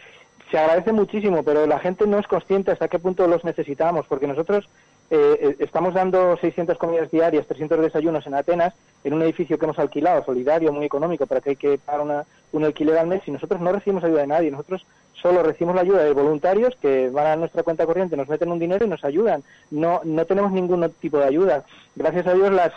[0.51, 4.27] se agradece muchísimo, pero la gente no es consciente hasta qué punto los necesitamos, porque
[4.27, 4.69] nosotros
[5.09, 9.65] eh, eh, estamos dando 600 comidas diarias, 300 desayunos en Atenas, en un edificio que
[9.65, 13.21] hemos alquilado, solidario, muy económico, para que hay que pagar una- un alquiler al mes,
[13.25, 14.85] y nosotros no recibimos ayuda de nadie, nosotros
[15.21, 18.59] solo recibimos la ayuda de voluntarios que van a nuestra cuenta corriente, nos meten un
[18.59, 19.43] dinero y nos ayudan.
[19.71, 21.63] No, no tenemos ningún tipo de ayuda.
[21.95, 22.71] Gracias a Dios las,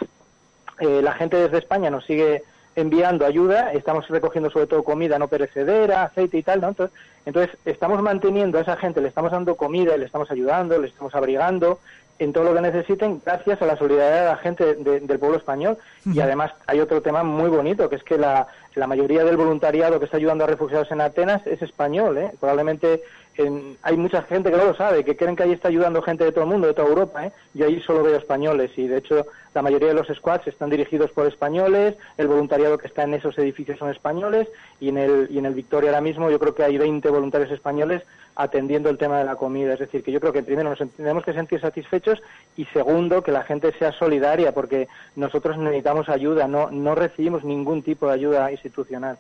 [0.79, 2.43] eh, la gente desde España nos sigue
[2.77, 6.69] enviando ayuda, estamos recogiendo sobre todo comida no perecedera, aceite y tal, ¿no?
[6.69, 10.87] Entonces, entonces estamos manteniendo a esa gente, le estamos dando comida, le estamos ayudando, le
[10.89, 11.81] estamos abrigando
[12.21, 15.39] en todo lo que necesiten gracias a la solidaridad de la gente de- del pueblo
[15.39, 15.79] español.
[16.05, 19.99] Y además hay otro tema muy bonito, que es que la, la mayoría del voluntariado
[19.99, 22.31] que está ayudando a refugiados en Atenas es español, ¿eh?
[22.39, 23.03] Probablemente
[23.37, 26.25] en- hay mucha gente que no lo sabe, que creen que ahí está ayudando gente
[26.25, 27.27] de todo el mundo, de toda Europa.
[27.27, 27.33] ¿eh?
[27.55, 31.11] Yo ahí solo veo españoles y de hecho la mayoría de los squads están dirigidos
[31.11, 34.49] por españoles, el voluntariado que está en esos edificios son españoles
[34.81, 37.51] y en el, y en el Victoria ahora mismo yo creo que hay 20 voluntarios
[37.51, 38.03] españoles
[38.37, 39.75] atendiendo el tema de la comida.
[39.75, 42.23] Es decir, que yo creo que primero nos tenemos que sentir satisfechos
[42.57, 47.83] y segundo que la gente sea solidaria porque nosotros necesitamos ayuda, no, no recibimos ningún
[47.83, 49.19] tipo de ayuda institucional.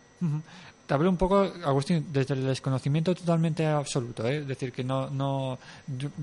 [0.90, 4.38] Te hablé un poco, Agustín, desde el desconocimiento totalmente absoluto, ¿eh?
[4.38, 5.57] es decir, que no, no,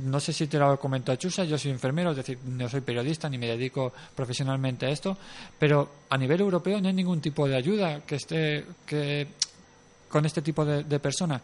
[0.04, 3.30] no sé si te lo comentó Chusa, yo soy enfermero, es decir, no soy periodista
[3.30, 5.18] ni me dedico profesionalmente a esto,
[5.58, 9.30] pero a nivel europeo no hay ningún tipo de ayuda que esté que,
[10.10, 11.42] con este tipo de, de persona.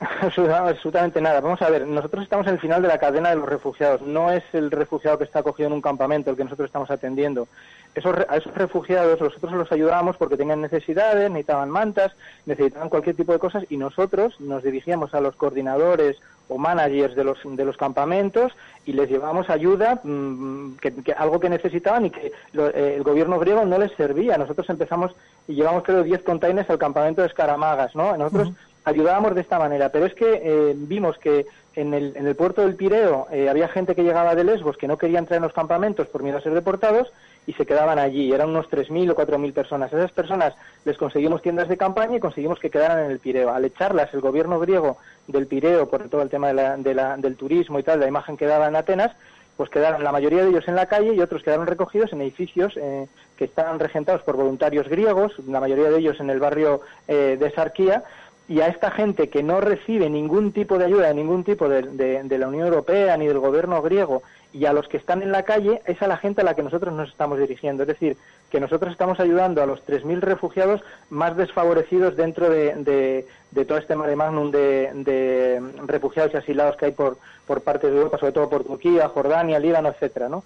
[0.22, 1.40] Absoluta- Absolutamente nada.
[1.40, 4.00] Vamos a ver, nosotros estamos en el final de la cadena de los refugiados.
[4.02, 7.48] No es el refugiado que está acogido en un campamento el que nosotros estamos atendiendo.
[7.94, 12.12] Esos, a esos refugiados nosotros los ayudábamos porque tenían necesidades, necesitaban mantas,
[12.46, 16.16] necesitaban cualquier tipo de cosas y nosotros nos dirigíamos a los coordinadores
[16.50, 18.52] o managers de los, de los campamentos
[18.86, 23.38] y les llevábamos ayuda, mm, que algo que necesitaban y que lo- eh, el gobierno
[23.40, 24.38] griego no les servía.
[24.38, 25.12] Nosotros empezamos
[25.48, 28.16] y llevamos creo 10 containers al campamento de Escaramagas, ¿no?
[28.16, 28.52] Nosotros
[28.88, 33.28] ayudábamos de esta manera, pero es que eh, vimos que en el, puerto del Pireo
[33.30, 36.24] eh, había gente que llegaba de Lesbos que no quería entrar en los campamentos por
[36.24, 37.12] miedo a ser deportados
[37.46, 38.32] y se quedaban allí.
[38.32, 39.92] Eran unos 3.000 o 4.000 personas.
[39.92, 43.50] A esas personas les conseguimos tiendas de campaña y conseguimos que quedaran en el Pireo.
[43.50, 44.98] Al echarlas el gobierno griego
[45.28, 48.08] del Pireo por todo el tema de la- de la- del turismo y tal, la
[48.08, 49.12] imagen que daba en Atenas,
[49.56, 52.76] pues quedaron la mayoría de ellos en la calle y otros quedaron recogidos en edificios
[52.76, 57.36] eh, que estaban regentados por voluntarios griegos, la mayoría de ellos en el barrio eh,
[57.40, 58.04] de Sarquía,
[58.48, 61.82] y a esta gente que no recibe ningún tipo de ayuda de ningún tipo de,
[61.82, 64.22] de- la Unión Europea ni del gobierno griego
[64.54, 66.62] y a los que están en la calle es a la gente a la que
[66.62, 67.82] nosotros nos estamos dirigiendo.
[67.82, 68.16] Es decir,
[68.50, 70.80] que nosotros estamos ayudando a los 3.000 refugiados
[71.10, 73.26] más desfavorecidos dentro de,
[73.66, 78.16] todo este mare magnum de, refugiados y asilados que hay por, por partes de Europa,
[78.18, 80.42] sobre todo por Turquía, Jordania, Líbano, etcétera, ¿no?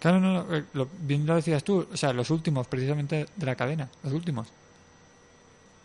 [0.00, 3.54] Claro, no, eh, lo, bien lo decías tú, o sea, los últimos precisamente de la
[3.54, 4.52] cadena, los últimos.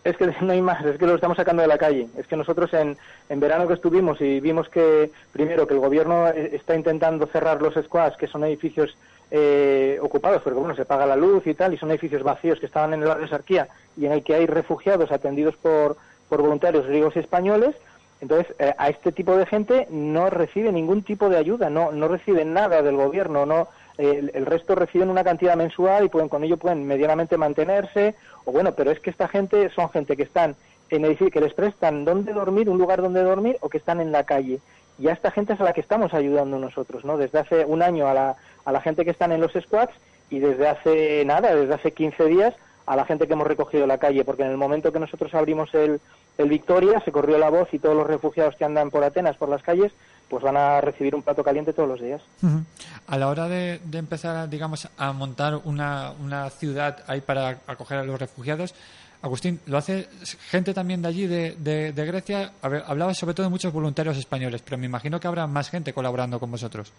[0.05, 2.07] Es que no hay más, es que lo estamos sacando de la calle.
[2.15, 2.95] Es que nosotros en,
[3.27, 7.59] en verano que estuvimos y vimos que, primero, que el gobierno eh, está intentando cerrar
[7.59, 8.95] los squads, que son edificios
[9.31, 12.67] eh, ocupados, porque bueno, se paga la luz y tal, y son edificios vacíos que
[12.67, 15.97] estaban en el barrio de Sarquía y en el que hay refugiados atendidos por,
[16.29, 17.75] por voluntarios griegos y españoles.
[18.21, 22.07] Entonces, eh, a este tipo de gente no recibe ningún tipo de ayuda, no, no
[22.07, 26.43] reciben nada del gobierno, no, el, el resto reciben una cantidad mensual y pueden con
[26.43, 30.55] ello pueden medianamente mantenerse, o bueno, pero es que esta gente son gente que están
[30.89, 34.11] en edificios que les prestan dónde dormir, un lugar donde dormir, o que están en
[34.11, 34.59] la calle.
[34.99, 37.17] Y a esta gente es a la que estamos ayudando nosotros, ¿no?
[37.17, 39.93] Desde hace un año a la, a la gente que están en los squads
[40.29, 42.53] y desde hace nada, desde hace 15 días
[42.85, 45.33] a la gente que hemos recogido en la calle, porque en el momento que nosotros
[45.33, 45.99] abrimos el,
[46.37, 49.49] el Victoria se corrió la voz y todos los refugiados que andan por Atenas, por
[49.49, 49.91] las calles,
[50.29, 52.21] pues van a recibir un plato caliente todos los días.
[53.07, 57.97] A la hora de, de empezar, digamos, a montar una, una ciudad ahí para acoger
[57.99, 58.75] a los refugiados,
[59.21, 60.07] Agustín, ¿lo hace
[60.51, 62.51] gente también de allí, de, de, de Grecia?
[62.61, 66.39] Hablabas sobre todo de muchos voluntarios españoles, pero me imagino que habrá más gente colaborando
[66.39, 66.93] con vosotros.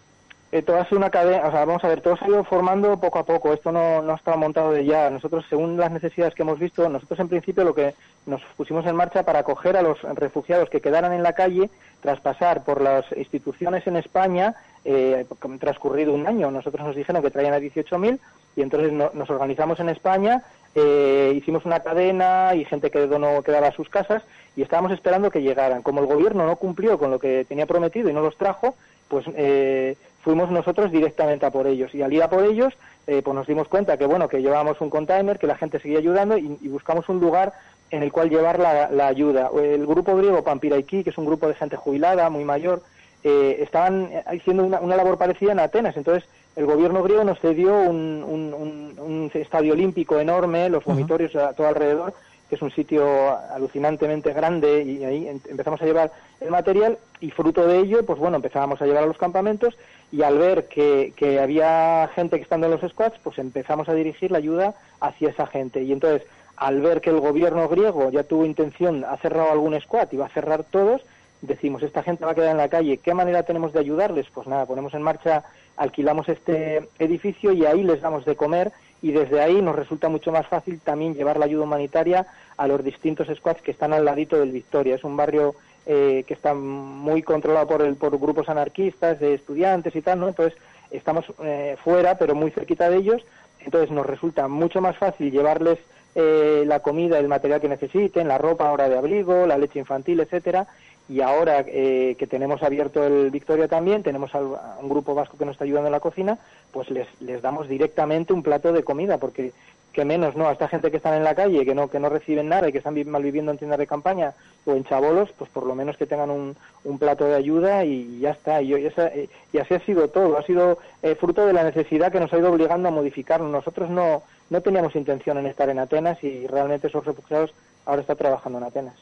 [0.53, 2.45] Eh, todo ha sido una cadena, o sea, vamos a ver, todo se ha ido
[2.45, 5.11] formando poco a poco, esto no, no estado montado de ya.
[5.11, 7.95] Nosotros, según las necesidades que hemos visto, nosotros en principio lo que
[8.27, 11.69] nos pusimos en marcha para acoger a los refugiados que quedaran en la calle,
[12.01, 14.55] tras pasar por las instituciones en España,
[14.85, 15.27] eh,
[15.59, 18.21] transcurrido un año, nosotros nos dijeron que traían a 18.000
[18.55, 20.45] y entonces no- nos organizamos en España,
[20.77, 24.23] eh, hicimos una cadena y gente que donó quedaba a sus casas
[24.55, 25.83] y estábamos esperando que llegaran.
[25.83, 28.77] Como el gobierno no cumplió con lo que tenía prometido y no los trajo,
[29.09, 31.95] pues eh, fuimos nosotros directamente a por ellos.
[31.95, 32.75] Y al ir a por ellos
[33.07, 35.99] eh, pues nos dimos cuenta que bueno que llevábamos un container que la gente seguía
[36.01, 37.53] ayudando y, y buscamos un lugar
[37.93, 39.51] en el cual llevar la, la ayuda.
[39.57, 42.83] El grupo griego Pampiraiki que es un grupo de gente jubilada muy mayor
[43.23, 45.97] eh, estaban haciendo una, una labor parecida en Atenas.
[45.97, 51.37] Entonces el gobierno griego nos cedió un, un- un- un estadio olímpico enorme los vomitorios
[51.37, 52.15] a todo alrededor
[52.49, 57.31] que es un sitio alucinantemente grande y ahí em- empezamos a llevar el material y
[57.31, 59.77] fruto de ello, pues bueno, empezábamos a llevar a los campamentos
[60.13, 63.95] y al ver que, que había gente que estando en los squads, pues empezamos a
[63.95, 65.83] dirigir la ayuda hacia esa gente.
[65.83, 66.23] Y entonces,
[66.57, 70.27] al ver que el gobierno griego ya tuvo intención, ha cerrado algún squad y va
[70.27, 71.03] a cerrar todos,
[71.43, 74.27] decimos, esta gente va a quedar en la calle, ¿qué manera tenemos de ayudarles?
[74.33, 75.45] Pues nada, ponemos en marcha,
[75.77, 78.73] alquilamos este edificio y ahí les damos de comer
[79.03, 82.27] y desde ahí nos resulta mucho más fácil también llevar la ayuda humanitaria
[82.57, 84.95] a los distintos squads que están al ladito del Victoria.
[84.95, 85.55] Es un barrio
[85.87, 90.29] eh, que está muy controlado por, el, por grupos anarquistas, de estudiantes y tal, ¿no?
[90.29, 90.59] Entonces
[90.91, 93.25] estamos eh, fuera, pero muy cerquita de ellos,
[93.61, 95.79] entonces nos resulta mucho más fácil llevarles
[96.15, 100.21] eh, la comida, el material que necesiten, la ropa ahora de abrigo, la leche infantil,
[100.21, 100.67] etcétera,
[101.09, 105.45] y ahora eh, que tenemos abierto el Victoria también, tenemos a un grupo vasco que
[105.45, 106.39] nos está ayudando en la cocina,
[106.73, 109.53] pues les, les damos directamente un plato de comida, porque
[109.93, 110.47] que menos, ¿no?
[110.47, 112.73] A esta gente que están en la calle, que no, que no reciben nada y
[112.73, 114.35] que están vi- malviviendo en tiendas de campaña
[114.67, 116.55] o en chabolos, pues por lo menos que tengan un,
[116.85, 118.61] un plato de ayuda y ya está.
[118.61, 122.13] Y, y eh, y así ha sido todo, ha sido eh, fruto de la necesidad
[122.13, 123.49] que nos ha ido obligando a modificarlo.
[123.49, 127.55] Nosotros no, no teníamos intención en estar en Atenas y realmente esos refugiados
[127.87, 128.97] ahora están trabajando en Atenas.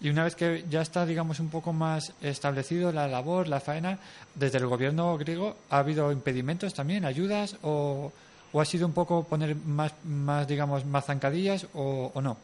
[0.00, 3.98] Y una vez que ya está, digamos, un poco más establecido la labor, la faena,
[4.34, 8.12] desde el gobierno griego, ¿ha habido impedimentos también, ayudas, o,
[8.52, 12.36] o ha sido un poco poner más, más digamos, más zancadillas, o, no?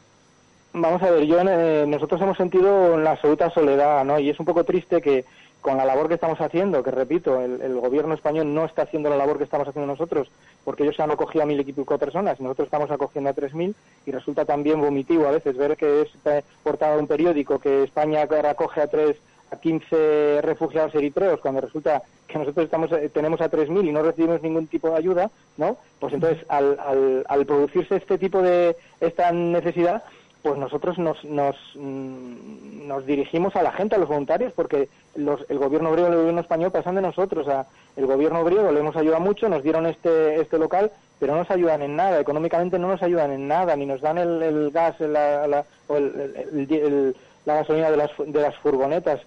[0.73, 4.19] Vamos a ver, yo eh, nosotros hemos sentido la absoluta soledad, ¿no?
[4.19, 5.27] Y es un poco triste que
[5.61, 9.17] con la labor que estamos haciendo, que repito, el gobierno español no está haciendo la
[9.17, 10.29] labor que estamos haciendo nosotros,
[10.65, 13.75] porque ellos han acogido a mil y pico personas, nosotros estamos acogiendo a tres mil
[14.07, 17.85] y resulta también vomitivo a veces ver que es eh, portada de un periódico que
[17.85, 19.17] España acoge a tres
[19.51, 24.03] a 15 refugiados eritreos cuando resulta que nosotros estamos eh, tenemos a 3.000 y no
[24.03, 25.77] recibimos ningún tipo de ayuda, ¿no?
[26.01, 30.03] Pues entonces al, al, al producirse este tipo de esta necesidad,
[30.43, 35.41] pues nosotros nos, nos, mm, nos dirigimos a la gente, a los voluntarios, porque los,
[35.49, 37.47] el gobierno griego y el gobierno español pasan de nosotros.
[37.49, 37.67] A,
[37.97, 40.91] el gobierno griego le hemos ayudado mucho, nos dieron este, este local,
[41.21, 44.19] pero no nos ayudan en nada, económicamente no nos ayudan en nada, ni nos dan
[44.19, 49.21] el, gas la, la- o el- el- la gasolina de las, de las furgonetas.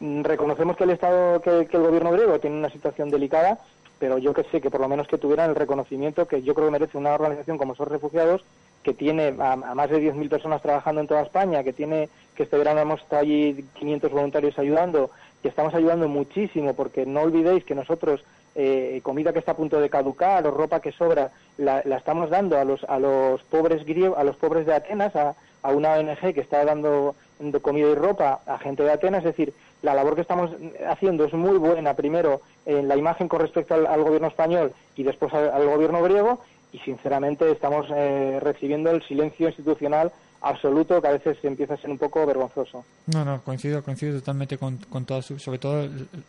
[0.00, 3.58] Mm, Reconocemos que el Estado, que, que el gobierno griego tiene una situación delicada,
[3.98, 6.66] pero yo que sé que por lo menos que tuvieran el reconocimiento que yo creo
[6.68, 8.42] que merece una organización como son refugiados
[8.82, 12.58] que tiene a, más de 10.000 personas trabajando en toda España, que tiene que este
[12.58, 15.10] verano hemos estado allí 500 voluntarios ayudando,
[15.42, 18.24] que estamos ayudando muchísimo, porque no olvidéis que nosotros
[18.54, 22.28] eh, comida que está a punto de caducar o ropa que sobra la, la estamos
[22.28, 25.34] dando a los a los pobres griegos, a los pobres de Atenas, a,
[25.72, 27.14] una ONG que está dando
[27.62, 30.50] comida y ropa a gente de Atenas, es decir, la labor que estamos
[30.88, 35.02] haciendo es muy buena, primero en la imagen con respecto al, al gobierno español y
[35.02, 36.40] después al gobierno griego,
[36.72, 40.10] y sinceramente estamos eh, recibiendo el silencio institucional
[40.40, 42.84] absoluto que a veces empieza a ser un poco vergonzoso.
[43.06, 45.86] No, no, coincido, coincido totalmente con, con todo, sobre todo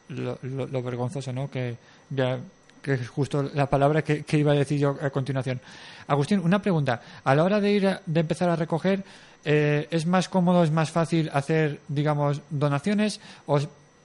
[0.09, 1.49] lo, lo- lo vergonzoso, ¿no?
[1.49, 1.75] Que
[2.09, 2.39] ya
[2.81, 5.61] que es justo la palabra que, iba a decir yo a continuación.
[6.05, 7.01] Agustín, una pregunta.
[7.23, 9.03] A la hora de ir a- de empezar a recoger,
[9.45, 13.57] eh, ¿es más cómodo, es más fácil hacer, digamos, donaciones o,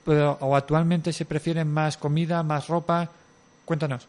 [0.05, 3.09] o actualmente se prefieren más comida, más ropa?
[3.65, 4.07] Cuéntanos.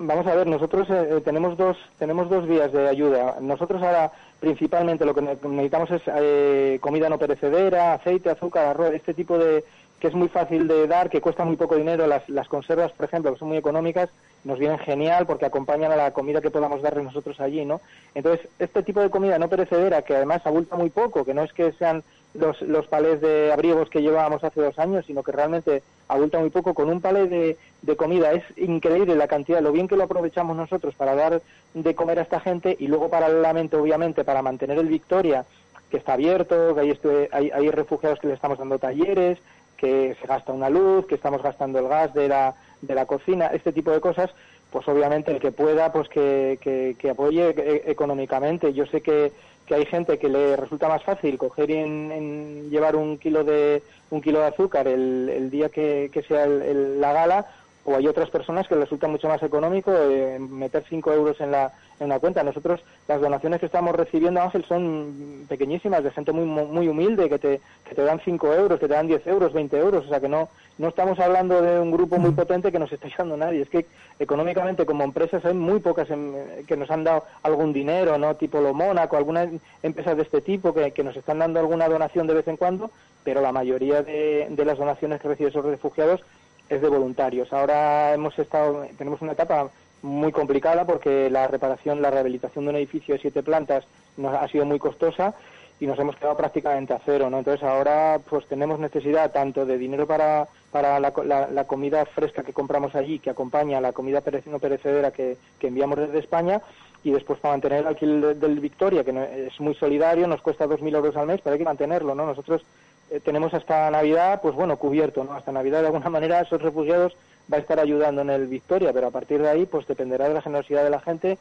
[0.00, 3.36] Vamos a ver, nosotros eh, eh, tenemos dos tenemos dos vías de ayuda.
[3.40, 8.92] Nosotros ahora principalmente lo que ne- necesitamos es eh, comida no perecedera, aceite, azúcar, arroz,
[8.94, 9.64] este tipo de
[9.98, 12.06] que es muy fácil de dar, que cuesta muy poco dinero.
[12.06, 14.08] Las, las conservas, por ejemplo, que son muy económicas,
[14.44, 17.80] nos vienen genial porque acompañan a la comida que podamos darle nosotros allí, ¿no?
[18.14, 21.52] Entonces, este tipo de comida no perecedera, que además abulta muy poco, que no es
[21.52, 22.02] que sean
[22.34, 26.50] los, los palés de abrigos que llevábamos hace dos años, sino que realmente abulta muy
[26.50, 30.04] poco, con un palé de, de comida es increíble la cantidad, lo bien que lo
[30.04, 31.40] aprovechamos nosotros para dar
[31.74, 35.44] de comer a esta gente y luego paralelamente, obviamente, para mantener el Victoria,
[35.90, 39.38] que está abierto, que hay, este- hay, hay refugiados que le estamos dando talleres,
[39.78, 43.46] que se gasta una luz, que estamos gastando el gas de la, de la cocina,
[43.48, 44.30] este tipo de cosas,
[44.70, 48.72] pues obviamente el que pueda, pues que, que, que apoye e- económicamente.
[48.72, 49.32] Yo sé que,
[49.66, 53.44] que hay gente que le resulta más fácil coger y en, en llevar un kilo
[53.44, 57.46] de un kilo de azúcar el, el día que, sea el- el- la gala,
[57.88, 61.52] o hay otras personas que les resulta mucho más económico eh, meter 5 euros en
[61.52, 62.44] la en una cuenta.
[62.44, 67.38] Nosotros las donaciones que estamos recibiendo, Ángel, son pequeñísimas, de gente muy muy humilde, que
[67.38, 70.20] te, que te dan 5 euros, que te dan 10 euros, 20 euros, o sea
[70.20, 73.62] que no no estamos hablando de un grupo muy potente que nos está ayudando nadie.
[73.62, 73.86] Es que
[74.18, 76.34] económicamente como empresas hay muy pocas em,
[76.66, 78.36] que nos han dado algún dinero, ¿no?
[78.36, 79.48] Tipo lo Mónaco, algunas
[79.82, 82.90] empresas de este tipo que, que nos están dando alguna donación de vez en cuando,
[83.24, 86.22] pero la mayoría de, de las donaciones que reciben esos refugiados
[86.68, 87.52] es de voluntarios.
[87.52, 89.70] Ahora hemos estado, tenemos una etapa
[90.02, 93.84] muy complicada porque la reparación, la rehabilitación de un edificio de siete plantas
[94.16, 95.34] nos ha sido muy costosa
[95.80, 97.38] y nos hemos quedado prácticamente a cero, ¿no?
[97.38, 102.42] Entonces ahora pues tenemos necesidad tanto de dinero para, para la, la- la comida fresca
[102.42, 106.60] que compramos allí, que acompaña a la comida no perecedera que, que enviamos desde España,
[107.04, 110.66] y después para mantener el alquiler de- del Victoria, que es muy solidario, nos cuesta
[110.66, 112.26] 2.000 euros al mes, pero hay que mantenerlo, ¿no?
[112.26, 112.62] Nosotros
[113.10, 115.32] eh, tenemos hasta Navidad, pues bueno, cubierto, ¿no?
[115.32, 117.16] Hasta Navidad de alguna manera esos refugiados
[117.52, 120.34] va a estar ayudando en el Victoria, pero a partir de ahí pues dependerá de
[120.34, 121.38] la generosidad de la gente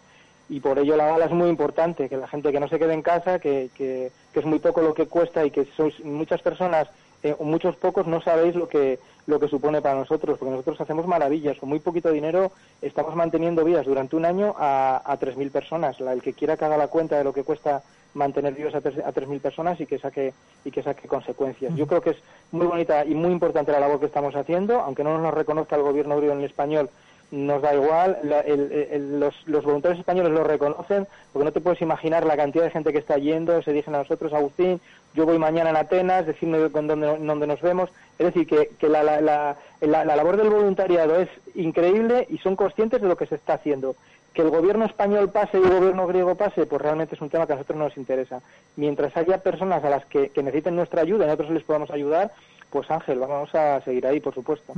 [0.49, 2.93] y por ello la gala es muy importante, que la gente que no se quede
[2.93, 6.87] en casa, que, que, es muy poco lo que cuesta y que sois muchas personas,
[7.23, 11.07] eh, muchos pocos no sabéis lo que, lo que supone para nosotros, porque nosotros hacemos
[11.07, 12.51] maravillas, con muy poquito dinero
[12.81, 16.65] estamos manteniendo vidas durante un año a, a 3.000 personas, la, el que quiera que
[16.65, 17.81] haga la cuenta de lo que cuesta
[18.17, 20.33] mantener vivos a, tres- a 3.000 personas y que saque
[20.65, 21.73] y que saque consecuencias.
[21.75, 22.17] Yo creo que es
[22.51, 25.83] muy bonita y muy importante la labor que estamos haciendo, aunque no nos reconozca el
[25.83, 26.89] gobierno griego en español,
[27.29, 31.59] nos da igual, la- el- el- los, los voluntarios españoles lo reconocen, porque no te
[31.59, 34.79] puedes imaginar la cantidad de gente que está yendo, se dicen a nosotros, Agustín,
[35.13, 38.87] yo voy mañana en Atenas, decirme con dónde, dónde nos vemos, es decir, que, que
[38.87, 43.35] la, la- la labor del voluntariado es increíble y son conscientes de lo que se
[43.35, 43.95] está haciendo.
[44.33, 47.47] Que el gobierno español pase y el gobierno griego pase, pues realmente es un tema
[47.47, 48.39] que a nosotros no nos interesa.
[48.75, 52.31] Mientras haya personas a las que, necesiten nuestra ayuda y nosotros les podamos ayudar,
[52.69, 54.73] pues Ángel, vamos a seguir ahí, por supuesto.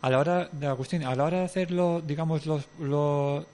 [0.00, 3.44] A la hora de Agustín, a la hora de hacerlo, digamos, los, lo-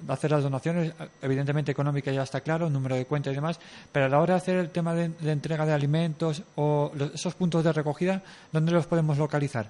[0.00, 0.92] de hacer las donaciones,
[1.22, 3.60] evidentemente económica ya está claro, número de cuenta y demás,
[3.92, 7.14] pero a la hora de hacer el tema de, de entrega de alimentos o los-
[7.14, 9.66] esos puntos de recogida, ¿dónde los podemos localizar?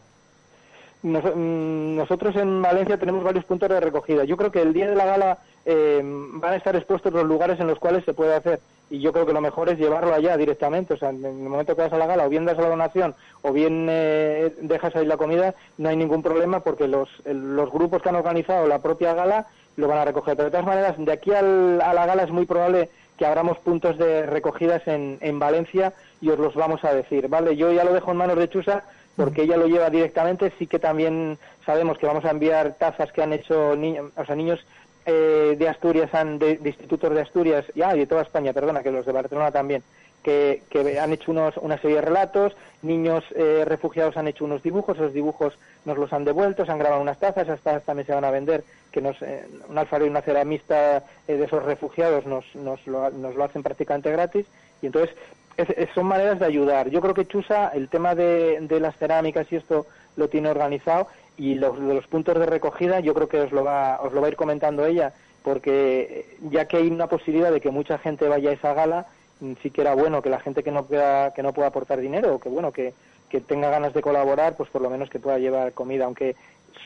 [1.04, 4.24] Mm, nosotros en Valencia tenemos varios puntos de recogida.
[4.24, 7.60] Yo creo que el día de la gala eh, van a estar expuestos los lugares
[7.60, 8.60] en los cuales se puede hacer.
[8.90, 10.94] Y yo creo que lo mejor es llevarlo allá directamente.
[10.94, 13.14] O sea, en el momento que vas a la gala, o bien das la donación,
[13.42, 18.00] o bien eh, dejas ahí la comida, no hay ningún problema porque los, los grupos
[18.00, 19.46] que han organizado la propia gala
[19.76, 20.36] lo van a recoger.
[20.36, 22.88] Pero de todas maneras, de aquí al- a la gala es muy probable
[23.18, 25.92] que abramos puntos de recogidas en, en Valencia
[26.22, 27.56] y os los vamos a decir, ¿vale?
[27.56, 28.84] Yo ya lo dejo en manos de Chusa
[29.16, 30.52] porque ella lo lleva directamente.
[30.58, 34.34] Sí que también sabemos que vamos a enviar tazas que han hecho niños, o sea,
[34.34, 34.64] niños
[35.06, 38.82] eh, de Asturias, han, de, de institutos de Asturias, y, ah, de toda España, perdona,
[38.82, 39.82] que los de Barcelona también,
[40.22, 44.62] que, que han hecho unos, una serie de relatos, niños eh, refugiados han hecho unos
[44.62, 48.06] dibujos, esos dibujos nos los han devuelto, se han grabado unas tazas, esas tazas también
[48.06, 51.62] se van a vender, que nos, eh, un alfarero y una ceramista eh, de esos
[51.62, 54.46] refugiados nos, nos, lo, nos lo hacen prácticamente gratis,
[54.80, 55.14] y entonces
[55.56, 56.88] es- es- son maneras de ayudar.
[56.90, 59.86] Yo creo que Chusa, el tema de, de las cerámicas y esto
[60.16, 63.98] lo tiene organizado, y los, los puntos de recogida yo creo que os lo va,
[64.02, 67.60] os lo va a ir comentando ella, porque eh, ya que hay una posibilidad de
[67.60, 69.06] que mucha gente vaya a esa gala,
[69.40, 71.98] mm, sí que era bueno que la gente que no pueda, que no pueda aportar
[72.00, 72.94] dinero, o que bueno, que,
[73.28, 76.36] que tenga ganas de colaborar, pues por lo menos que pueda llevar comida, aunque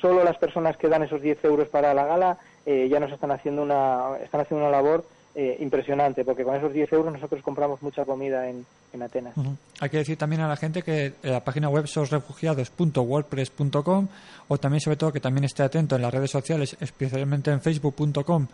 [0.00, 3.30] solo las personas que dan esos 10 euros para la gala eh, ya nos están
[3.30, 5.04] haciendo una, están haciendo una labor
[5.41, 9.34] eh, impresionante, porque con esos 10 euros nosotros compramos mucha comida en, en Atenas.
[9.78, 14.09] Hay que decir también a la gente que la página web sosrefugiados.wordpress.com
[14.49, 18.49] o también sobre todo que también esté atento en las redes sociales, especialmente en facebook.com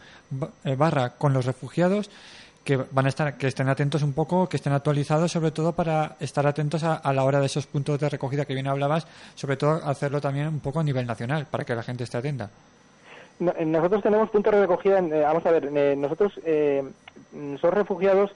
[0.64, 2.10] eh, barra con los refugiados
[2.64, 6.16] que van a estar que estén atentos un poco, que estén actualizados sobre todo para
[6.20, 9.06] estar atentos a, a la hora de esos puntos de recogida que bien hablabas,
[9.36, 12.50] sobre todo hacerlo también un poco a nivel nacional para que la gente esté atenta.
[13.40, 16.82] Eh, Nosotros tenemos puntos de recogida, en- eh, vamos a ver, eh, nosotros, eh,
[17.60, 18.30] Sos Refugiados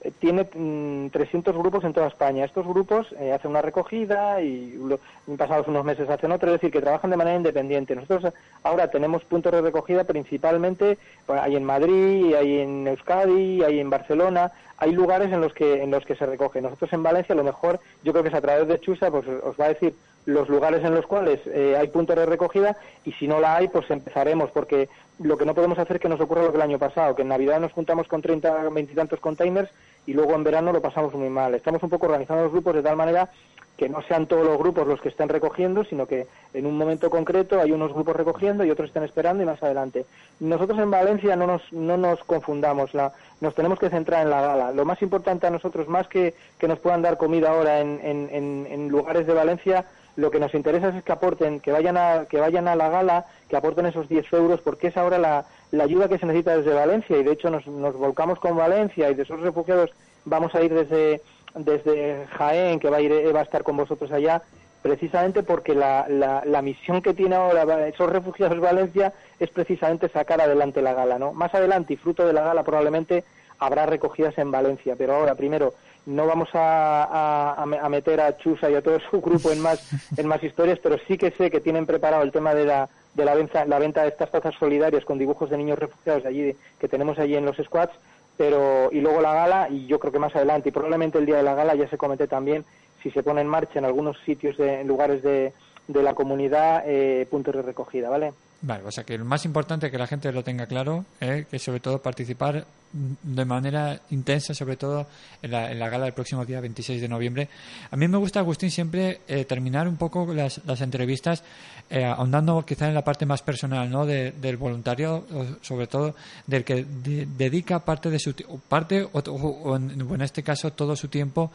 [0.00, 2.44] eh, tiene mm, 300 grupos en toda España.
[2.44, 5.00] Estos grupos hacen una recogida y lo-
[5.36, 7.96] pasados unos meses hacen otra, es decir, que trabajan de manera independiente.
[7.96, 8.32] Nosotros
[8.62, 13.88] ahora tenemos puntos de recogida principalmente, pues, hay en Madrid, hay en Euskadi, hay en
[13.90, 16.60] Barcelona, hay lugares en los que en los que se recoge.
[16.60, 19.26] Nosotros en Valencia, a lo mejor, yo creo que es a través de Chusa, pues
[19.26, 19.94] os va a decir
[20.26, 23.68] los lugares en los cuales eh, hay puntos de recogida y si no la hay,
[23.68, 26.62] pues empezaremos, porque lo que no podemos hacer es que nos ocurra lo que el
[26.62, 29.70] año pasado, que en Navidad nos juntamos con 30, 20 y tantos containers
[30.06, 31.54] y luego en verano lo pasamos muy mal.
[31.54, 33.30] Estamos un poco organizando los grupos de tal manera
[33.76, 37.10] que no sean todos los grupos los que estén recogiendo, sino que en un momento
[37.10, 40.06] concreto hay unos grupos recogiendo y otros estén esperando y más adelante.
[40.38, 44.40] Nosotros en Valencia no nos, no nos confundamos, la, nos tenemos que centrar en la
[44.40, 44.72] gala.
[44.72, 48.28] Lo más importante a nosotros, más que que nos puedan dar comida ahora en, en,
[48.30, 52.26] en, en lugares de Valencia, lo que nos interesa es que aporten, que vayan a,
[52.28, 55.84] que vayan a la gala, que aporten esos 10 euros, porque es ahora la, la
[55.84, 59.14] ayuda que se necesita desde Valencia y de hecho nos, nos volcamos con Valencia y
[59.14, 59.90] de esos refugiados
[60.24, 61.20] vamos a ir desde,
[61.54, 64.42] desde Jaén, que va a, ir, a estar con vosotros allá,
[64.82, 70.40] precisamente porque la, la, la misión que tiene ahora esos refugiados Valencia es precisamente sacar
[70.40, 71.32] adelante la gala, ¿no?
[71.32, 73.24] Más adelante y fruto de la gala probablemente
[73.58, 75.74] habrá recogidas en Valencia, pero ahora primero
[76.06, 79.50] no vamos a, a, a me- a meter a Chusa y a todo su grupo
[79.52, 79.78] en más
[80.18, 83.24] en más historias, pero sí que sé que tienen preparado el tema de la de
[83.24, 86.88] la venta la venta de estas tazas solidarias con dibujos de niños refugiados allí que
[86.88, 87.94] tenemos allí en los squads,
[88.36, 91.36] pero y luego la gala y yo creo que más adelante y probablemente el día
[91.36, 92.64] de la gala ya se comete también
[93.02, 95.52] si se pone en marcha en algunos sitios de, en lugares de,
[95.88, 98.32] de la comunidad eh, puntos de recogida, ¿vale?
[98.66, 101.44] Vale, o sea que lo más importante es que la gente lo tenga claro, ¿eh?
[101.50, 105.06] que sobre todo participar de manera intensa, sobre todo
[105.42, 107.48] en la, en la gala del próximo día 26 de noviembre.
[107.90, 111.42] A mí me gusta, Agustín, siempre eh, terminar un poco las, las entrevistas
[111.90, 114.06] eh, ahondando quizá en la parte más personal ¿no?
[114.06, 115.26] de- del voluntario,
[115.60, 116.14] sobre todo
[116.46, 118.32] del que de- dedica parte de su
[118.66, 121.50] parte o- o en, o en este caso todo su tiempo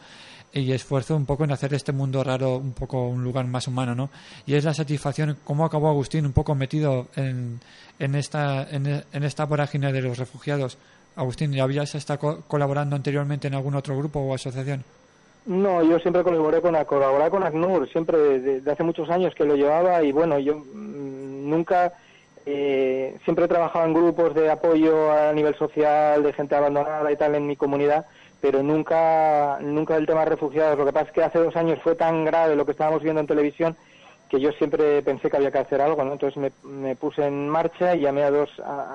[0.52, 3.94] y esfuerzo un poco en hacer este mundo raro un poco un lugar más humano,
[3.94, 4.10] ¿no?
[4.46, 7.60] Y es la satisfacción, cómo acabó Agustín un poco metido en,
[7.98, 8.86] en esta en,
[9.24, 10.76] esta vorágine de los refugiados
[11.16, 14.84] Agustín, ¿ya habías estado co- colaborando anteriormente en algún otro grupo o asociación?
[15.46, 19.56] No, yo siempre colaboré con, colaboré con ACNUR, siempre desde hace muchos años que lo
[19.56, 21.92] llevaba y bueno, yo mm, nunca,
[22.46, 27.16] eh, siempre he trabajado en grupos de apoyo a nivel social, de gente abandonada y
[27.16, 28.06] tal en mi comunidad,
[28.40, 30.78] pero nunca, nunca el tema de refugiados.
[30.78, 33.20] Lo que pasa es que hace dos años fue tan grave lo que estábamos viendo
[33.20, 33.76] en televisión
[34.30, 36.12] que yo siempre pensé que había que hacer algo, ¿no?
[36.12, 38.48] Entonces me, me puse en marcha y llamé a dos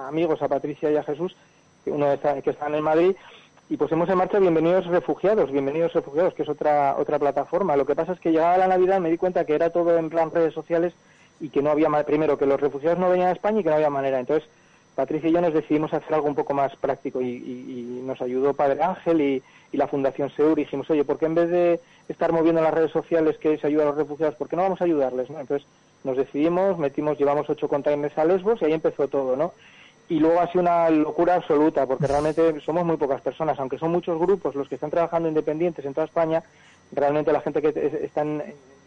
[0.07, 1.35] amigos, a Patricia y a Jesús,
[1.83, 2.07] que uno
[2.41, 3.15] que están en Madrid,
[3.69, 7.75] y pusimos en marcha Bienvenidos Refugiados, Bienvenidos Refugiados, que es otra otra plataforma.
[7.75, 10.09] Lo que pasa es que llegaba la Navidad me di cuenta que era todo en
[10.09, 10.93] plan redes sociales
[11.41, 13.75] y que no había primero que los refugiados no venían a España y que no
[13.75, 14.19] había manera.
[14.19, 14.47] Entonces
[14.95, 18.21] Patricia y yo nos decidimos hacer algo un poco más práctico y, y- y nos
[18.21, 21.49] ayudó Padre Ángel y, y la Fundación Seur y dijimos, oye, ¿por qué en vez
[21.49, 24.61] de estar moviendo las redes sociales que es ayudar a los refugiados, por qué no
[24.63, 25.29] vamos a ayudarles?
[25.29, 25.39] ¿no?
[25.39, 25.67] Entonces
[26.03, 29.53] nos decidimos, metimos, llevamos ocho containers a Lesbos y ahí empezó todo, ¿no?
[30.07, 33.91] y luego ha sido una locura absoluta porque realmente somos muy pocas personas, aunque son
[33.91, 36.43] muchos grupos los que están trabajando independientes en toda España,
[36.91, 38.43] realmente la gente que es- están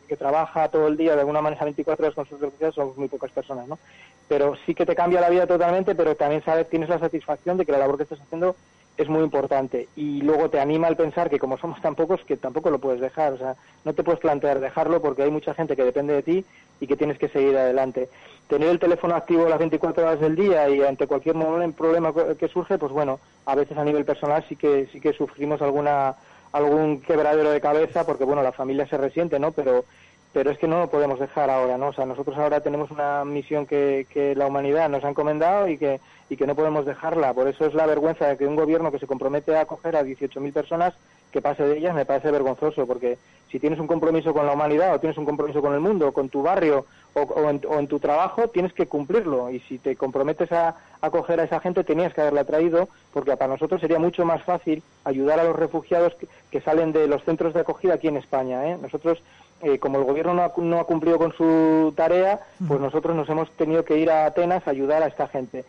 [0.08, 3.08] que trabaja todo el día de alguna manera 24 horas con sus refugiados somos muy
[3.08, 3.78] pocas personas, ¿no?
[4.26, 7.64] Pero sí que te cambia la vida totalmente, pero también sabes tienes la satisfacción de
[7.64, 8.56] que la labor que estás haciendo
[8.98, 12.36] es muy importante y luego te anima al pensar que como somos tan pocos que
[12.36, 13.54] tampoco lo puedes dejar, o sea,
[13.84, 16.44] no te puedes plantear dejarlo porque hay mucha gente que depende de ti
[16.80, 18.08] y que tienes que seguir adelante.
[18.48, 21.36] Tener el teléfono activo las 24 horas del día y ante cualquier
[21.76, 25.62] problema que surge, pues bueno, a veces a nivel personal sí que sí que sufrimos
[25.62, 26.16] alguna
[26.52, 29.52] algún quebradero de cabeza porque bueno, la familia se resiente, ¿no?
[29.52, 29.84] Pero
[30.32, 31.88] pero es que no lo podemos dejar ahora, ¿no?
[31.88, 35.78] O sea, nosotros ahora tenemos una misión que, que la humanidad nos ha encomendado y
[35.78, 37.32] que, y que no podemos dejarla.
[37.32, 40.02] Por eso es la vergüenza de que un gobierno que se compromete a acoger a
[40.02, 40.94] 18.000 personas,
[41.32, 43.18] que pase de ellas, me parece vergonzoso, porque
[43.50, 46.28] si tienes un compromiso con la humanidad o tienes un compromiso con el mundo, con
[46.28, 49.50] tu barrio o, o en, o en tu trabajo, tienes que cumplirlo.
[49.50, 53.52] Y si te comprometes a acoger a esa gente, tenías que haberla traído, porque para
[53.52, 57.54] nosotros sería mucho más fácil ayudar a los refugiados que, que salen de los centros
[57.54, 58.68] de acogida aquí en España.
[58.68, 58.78] ¿eh?
[58.80, 59.22] Nosotros
[59.60, 63.28] eh, como el gobierno no ha, no ha cumplido con su tarea, pues nosotros nos
[63.28, 65.64] hemos tenido que ir a Atenas a ayudar a esta gente.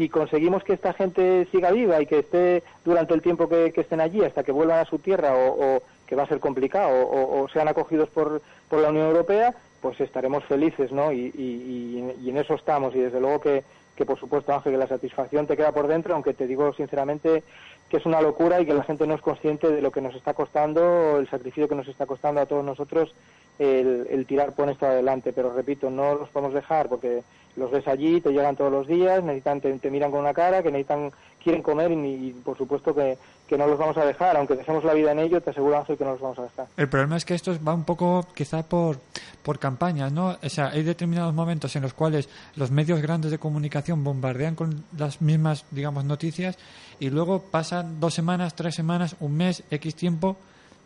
[0.00, 4.00] Si conseguimos que esta gente siga viva y que esté durante el tiempo que, estén
[4.00, 7.68] allí hasta que vuelvan a su tierra o, que va a ser complicado o, sean
[7.68, 8.40] acogidos por,
[8.70, 11.12] por la Unión Europea, pues estaremos felices, ¿no?
[11.12, 13.62] Y- y en eso estamos y desde luego que,
[13.94, 17.42] que por supuesto Ángel que la satisfacción te queda por dentro, aunque te digo sinceramente
[17.90, 20.14] que es una locura y que la gente no es consciente de lo que nos
[20.14, 23.14] está costando, el sacrificio que nos está costando a todos nosotros
[23.58, 25.34] el, el tirar por esto adelante.
[25.34, 27.22] Pero repito, no los podemos dejar porque
[27.56, 30.62] los ves allí, te llegan todos los días, necesitan, te, te miran con una cara,
[30.62, 31.10] que necesitan,
[31.42, 34.94] quieren comer y, por supuesto que, que no los vamos a dejar, aunque dejemos la
[34.94, 36.66] vida en ello, te aseguro Ángel que no los vamos a dejar.
[36.76, 38.98] El problema es que esto va un poco quizá por,
[39.42, 40.36] por campañas, ¿no?
[40.42, 44.84] O sea, hay determinados momentos en los cuales los medios grandes de comunicación bombardean con
[44.96, 46.58] las mismas, digamos, noticias
[46.98, 50.36] y luego pasan dos semanas, tres semanas, un mes, X tiempo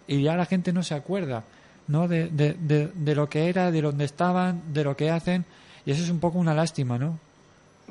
[0.07, 1.45] y ya la gente no se acuerda,
[1.89, 2.09] ¿no?
[2.09, 5.45] De, de, de, de lo que era, de dónde estaban, de lo que hacen
[5.87, 7.18] y eso es un poco una lástima, ¿no?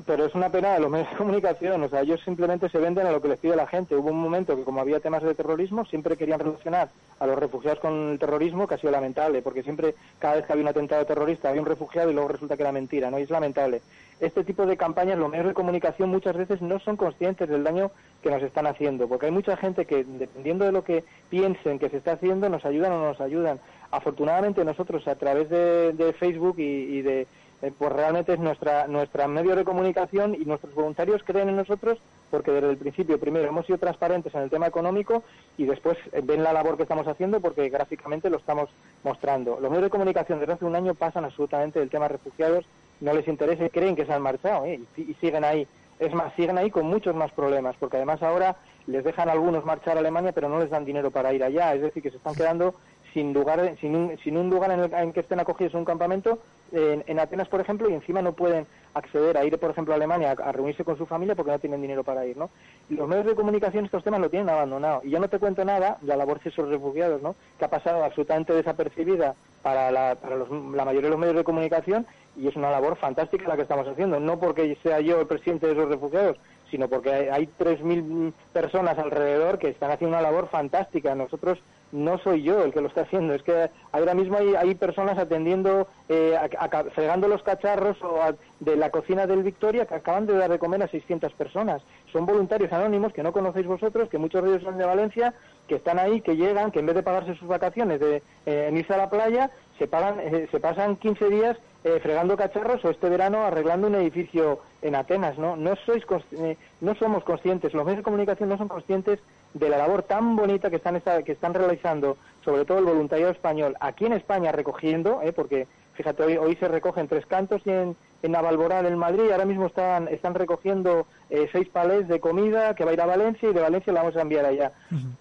[0.07, 3.05] Pero es una pena de los medios de comunicación, o sea, ellos simplemente se venden
[3.05, 3.95] a lo que les pide la gente.
[3.95, 6.89] Hubo un momento que como había temas de terrorismo, siempre querían relacionar
[7.19, 10.53] a los refugiados con el terrorismo, que ha sido lamentable, porque siempre, cada vez que
[10.53, 13.19] había un atentado terrorista, había un refugiado y luego resulta que era mentira, ¿no?
[13.19, 13.81] Y es lamentable.
[14.19, 17.91] Este tipo de campañas, los medios de comunicación muchas veces no son conscientes del daño
[18.23, 21.89] que nos están haciendo, porque hay mucha gente que, dependiendo de lo que piensen que
[21.89, 23.59] se está haciendo, nos ayudan o no nos ayudan.
[23.91, 26.63] Afortunadamente nosotros, a través de, de Facebook y,
[26.97, 27.27] y de
[27.63, 31.97] eh, pues realmente es nuestra nuestra medio de comunicación y nuestros voluntarios creen en nosotros
[32.29, 35.23] porque desde el principio primero hemos sido transparentes en el tema económico
[35.57, 38.69] y después eh, ven la labor que estamos haciendo porque gráficamente lo estamos
[39.05, 39.59] mostrando.
[39.61, 42.65] Los medios de comunicación desde hace un año pasan absolutamente del tema refugiados,
[42.99, 44.81] no les interesa creen que se han marchado ¿eh?
[44.97, 45.65] y, y siguen ahí.
[45.99, 48.57] Es más, siguen ahí con muchos más problemas porque además ahora
[48.87, 51.73] les dejan a algunos marchar a Alemania pero no les dan dinero para ir allá,
[51.73, 52.75] es decir, que se están quedando
[53.13, 56.39] sin lugar sin un, sin un lugar en, el, que estén acogidos en un campamento
[56.71, 59.97] en, en, Atenas por ejemplo y encima no pueden acceder a ir por ejemplo a
[59.97, 62.49] Alemania a, reunirse con su familia porque no tienen dinero para ir no
[62.89, 65.01] los medios de comunicación estos temas lo tienen abandonado.
[65.03, 68.03] Y yo no te cuento nada la labor de esos refugiados no que ha pasado
[68.03, 72.05] absolutamente desapercibida para la, para los, la mayoría de los medios de comunicación
[72.35, 74.19] y es una labor fantástica la que estamos haciendo.
[74.19, 76.37] No porque sea yo el presidente de esos refugiados
[76.73, 81.59] sino porque hay, hay 3.000 personas alrededor que están haciendo una labor fantástica nosotros
[81.93, 85.17] no soy yo el que lo está haciendo, es que ahora mismo hay, hay personas
[85.17, 88.19] atendiendo, eh, a, fregando los cacharros o
[88.59, 91.83] de la cocina del Victoria que acaban de dar de comer a 600 personas.
[92.11, 95.35] Son voluntarios anónimos que no conocéis vosotros, que muchos de ellos son de Valencia,
[95.67, 98.77] que están ahí, que llegan, que en vez de pagarse sus vacaciones de, eh, en
[98.77, 102.89] irse a la playa, se, pagan, eh, se pasan 15 días eh, fregando cacharros o
[102.89, 105.57] este verano arreglando un edificio en Atenas, ¿no?
[105.57, 109.19] No, sois eh, no somos conscientes, los medios de comunicación no son conscientes
[109.53, 113.75] de la labor tan bonita que están, que están realizando, sobre todo el voluntariado español,
[113.81, 115.33] aquí en España recogiendo, ¿eh?
[115.33, 119.45] porque fíjate, hoy, hoy se recogen tres cantos y en, en Navalmoral, en Madrid, ahora
[119.45, 123.49] mismo están, están recogiendo eh, seis palés de comida que va a ir a Valencia
[123.49, 124.71] y de Valencia la vamos a enviar allá.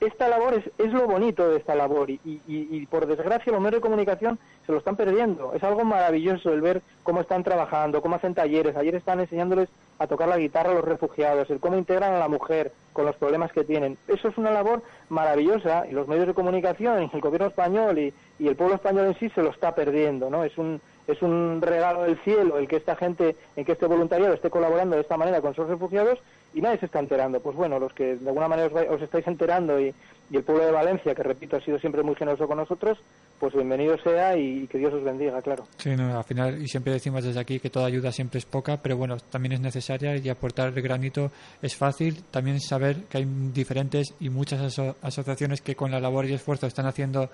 [0.00, 3.60] Esta labor es, es lo bonito de esta labor y, y- y, por desgracia los
[3.60, 5.52] medios de comunicación se lo están perdiendo.
[5.54, 8.76] Es algo maravilloso el ver cómo están trabajando, cómo hacen talleres.
[8.76, 12.28] Ayer están enseñándoles a tocar la guitarra a los refugiados, el cómo integran a la
[12.28, 13.96] mujer con los problemas que tienen.
[14.06, 18.48] Eso es una labor maravillosa y los medios de comunicación el gobierno español y, y
[18.48, 20.44] el pueblo español en sí se lo está perdiendo, ¿no?
[20.44, 24.34] Es un es un regalo del cielo el que esta gente, en que este voluntariado
[24.34, 26.20] esté colaborando de esta manera con sus refugiados
[26.54, 27.40] y nadie se está enterando.
[27.40, 29.94] Pues bueno, los que de alguna manera os, os estáis enterando y,
[30.32, 32.98] y el pueblo de Valencia, que repito ha sido siempre muy generoso con nosotros,
[33.38, 35.66] pues bienvenido sea y, que Dios os bendiga, claro.
[35.76, 38.78] Sí, no, al final, y siempre decimos desde aquí que toda ayuda siempre es poca,
[38.78, 41.30] pero bueno, también es necesaria y aportar el granito
[41.60, 42.22] es fácil.
[42.30, 46.66] También saber que hay diferentes y muchas aso- asociaciones que con la labor y esfuerzo
[46.66, 47.28] están haciendo,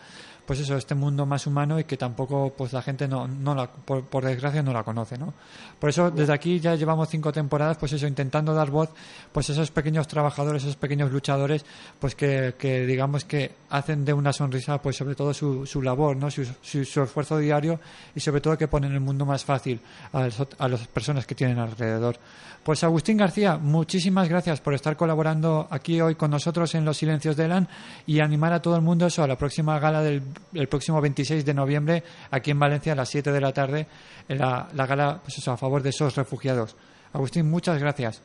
[0.45, 3.69] pues eso, este mundo más humano y que tampoco, pues la gente no, no la,
[3.71, 5.35] por, desgracia no la conoce, ¿no?
[5.79, 8.91] Por eso, desde aquí ya llevamos cinco temporadas, pues eso, intentando dar voz,
[9.31, 11.65] pues a esos pequeños trabajadores, esos pequeños luchadores,
[12.01, 12.55] pues que
[12.89, 16.29] digamos que hacen de una sonrisa, pues sobre todo su, su labor, ¿no?
[16.31, 17.79] Su, su, su esfuerzo diario
[18.17, 19.81] y sobre todo que ponen el mundo más fácil
[20.13, 22.17] a, ot- a las personas que tienen alrededor.
[22.65, 27.37] Pues Agustín García, muchísimas gracias por estar colaborando aquí hoy con nosotros en Los Silencios
[27.37, 27.69] de Elan
[28.07, 30.23] y animar a todo el mundo eso, a la próxima gala del
[30.53, 33.87] el próximo 26 de noviembre aquí en Valencia a las 7 de la tarde,
[34.29, 36.75] en la, la gala pues a favor de esos refugiados.
[37.13, 38.21] Agustín, muchas gracias.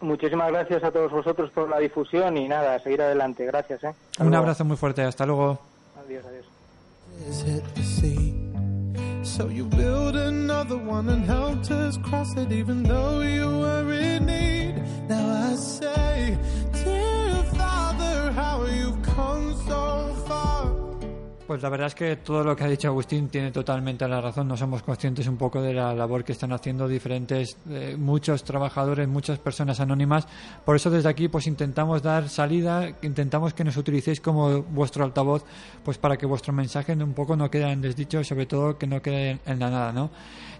[0.00, 3.44] Muchísimas gracias a todos vosotros por la difusión y nada, a seguir adelante.
[3.46, 3.88] Gracias, ¿eh?
[4.10, 4.42] Hasta Un luego.
[4.44, 5.58] abrazo muy fuerte, hasta luego.
[6.04, 6.44] Adiós, adiós.
[7.30, 8.34] is hit the sea.
[9.22, 14.26] So you build another one and helped us cross it even though you were in
[14.26, 14.74] need.
[15.08, 16.36] Now I say,
[16.72, 20.70] dear Father, how you've come so far.
[21.46, 24.48] Pues la verdad es que todo lo que ha dicho Agustín tiene totalmente la razón.
[24.48, 29.06] No somos conscientes un poco de la labor que están haciendo diferentes, eh, muchos trabajadores,
[29.06, 30.26] muchas personas anónimas.
[30.64, 35.44] Por eso desde aquí pues intentamos dar salida, intentamos que nos utilicéis como vuestro altavoz,
[35.84, 39.00] pues para que vuestro mensaje un poco no quede en desdicho sobre todo que no
[39.00, 40.10] quede en la nada, ¿no?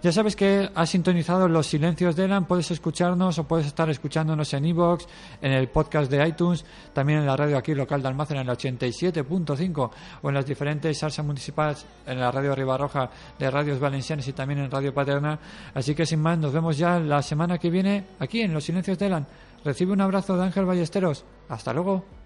[0.07, 4.55] Ya sabes que has sintonizado Los Silencios de Elan, puedes escucharnos o puedes estar escuchándonos
[4.55, 5.05] en iVoox,
[5.43, 8.57] en el podcast de iTunes, también en la radio aquí local de Almacén en el
[8.57, 9.91] 87.5
[10.23, 14.61] o en las diferentes salsas municipales en la radio Ribarroja de Radios Valencianas y también
[14.61, 15.41] en Radio Paterna.
[15.75, 18.97] Así que sin más, nos vemos ya la semana que viene aquí en Los Silencios
[19.01, 19.27] de Elan.
[19.65, 21.25] Recibe un abrazo de Ángel Ballesteros.
[21.49, 22.26] Hasta luego.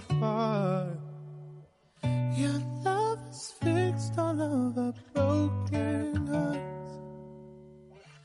[0.00, 0.88] Far.
[2.36, 6.92] Your love has fixed all of our broken hearts.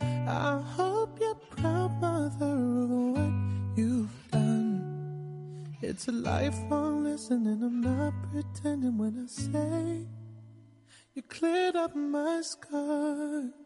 [0.01, 5.78] I hope you're proud, mother, of what you've done.
[5.82, 10.07] It's a lifelong lesson, and I'm not pretending when I say
[11.13, 13.59] you cleared up my scars.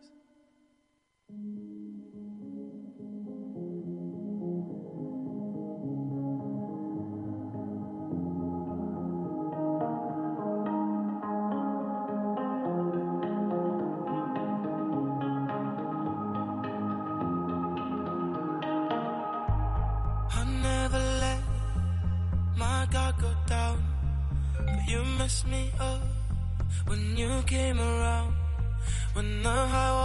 [29.14, 30.03] When the high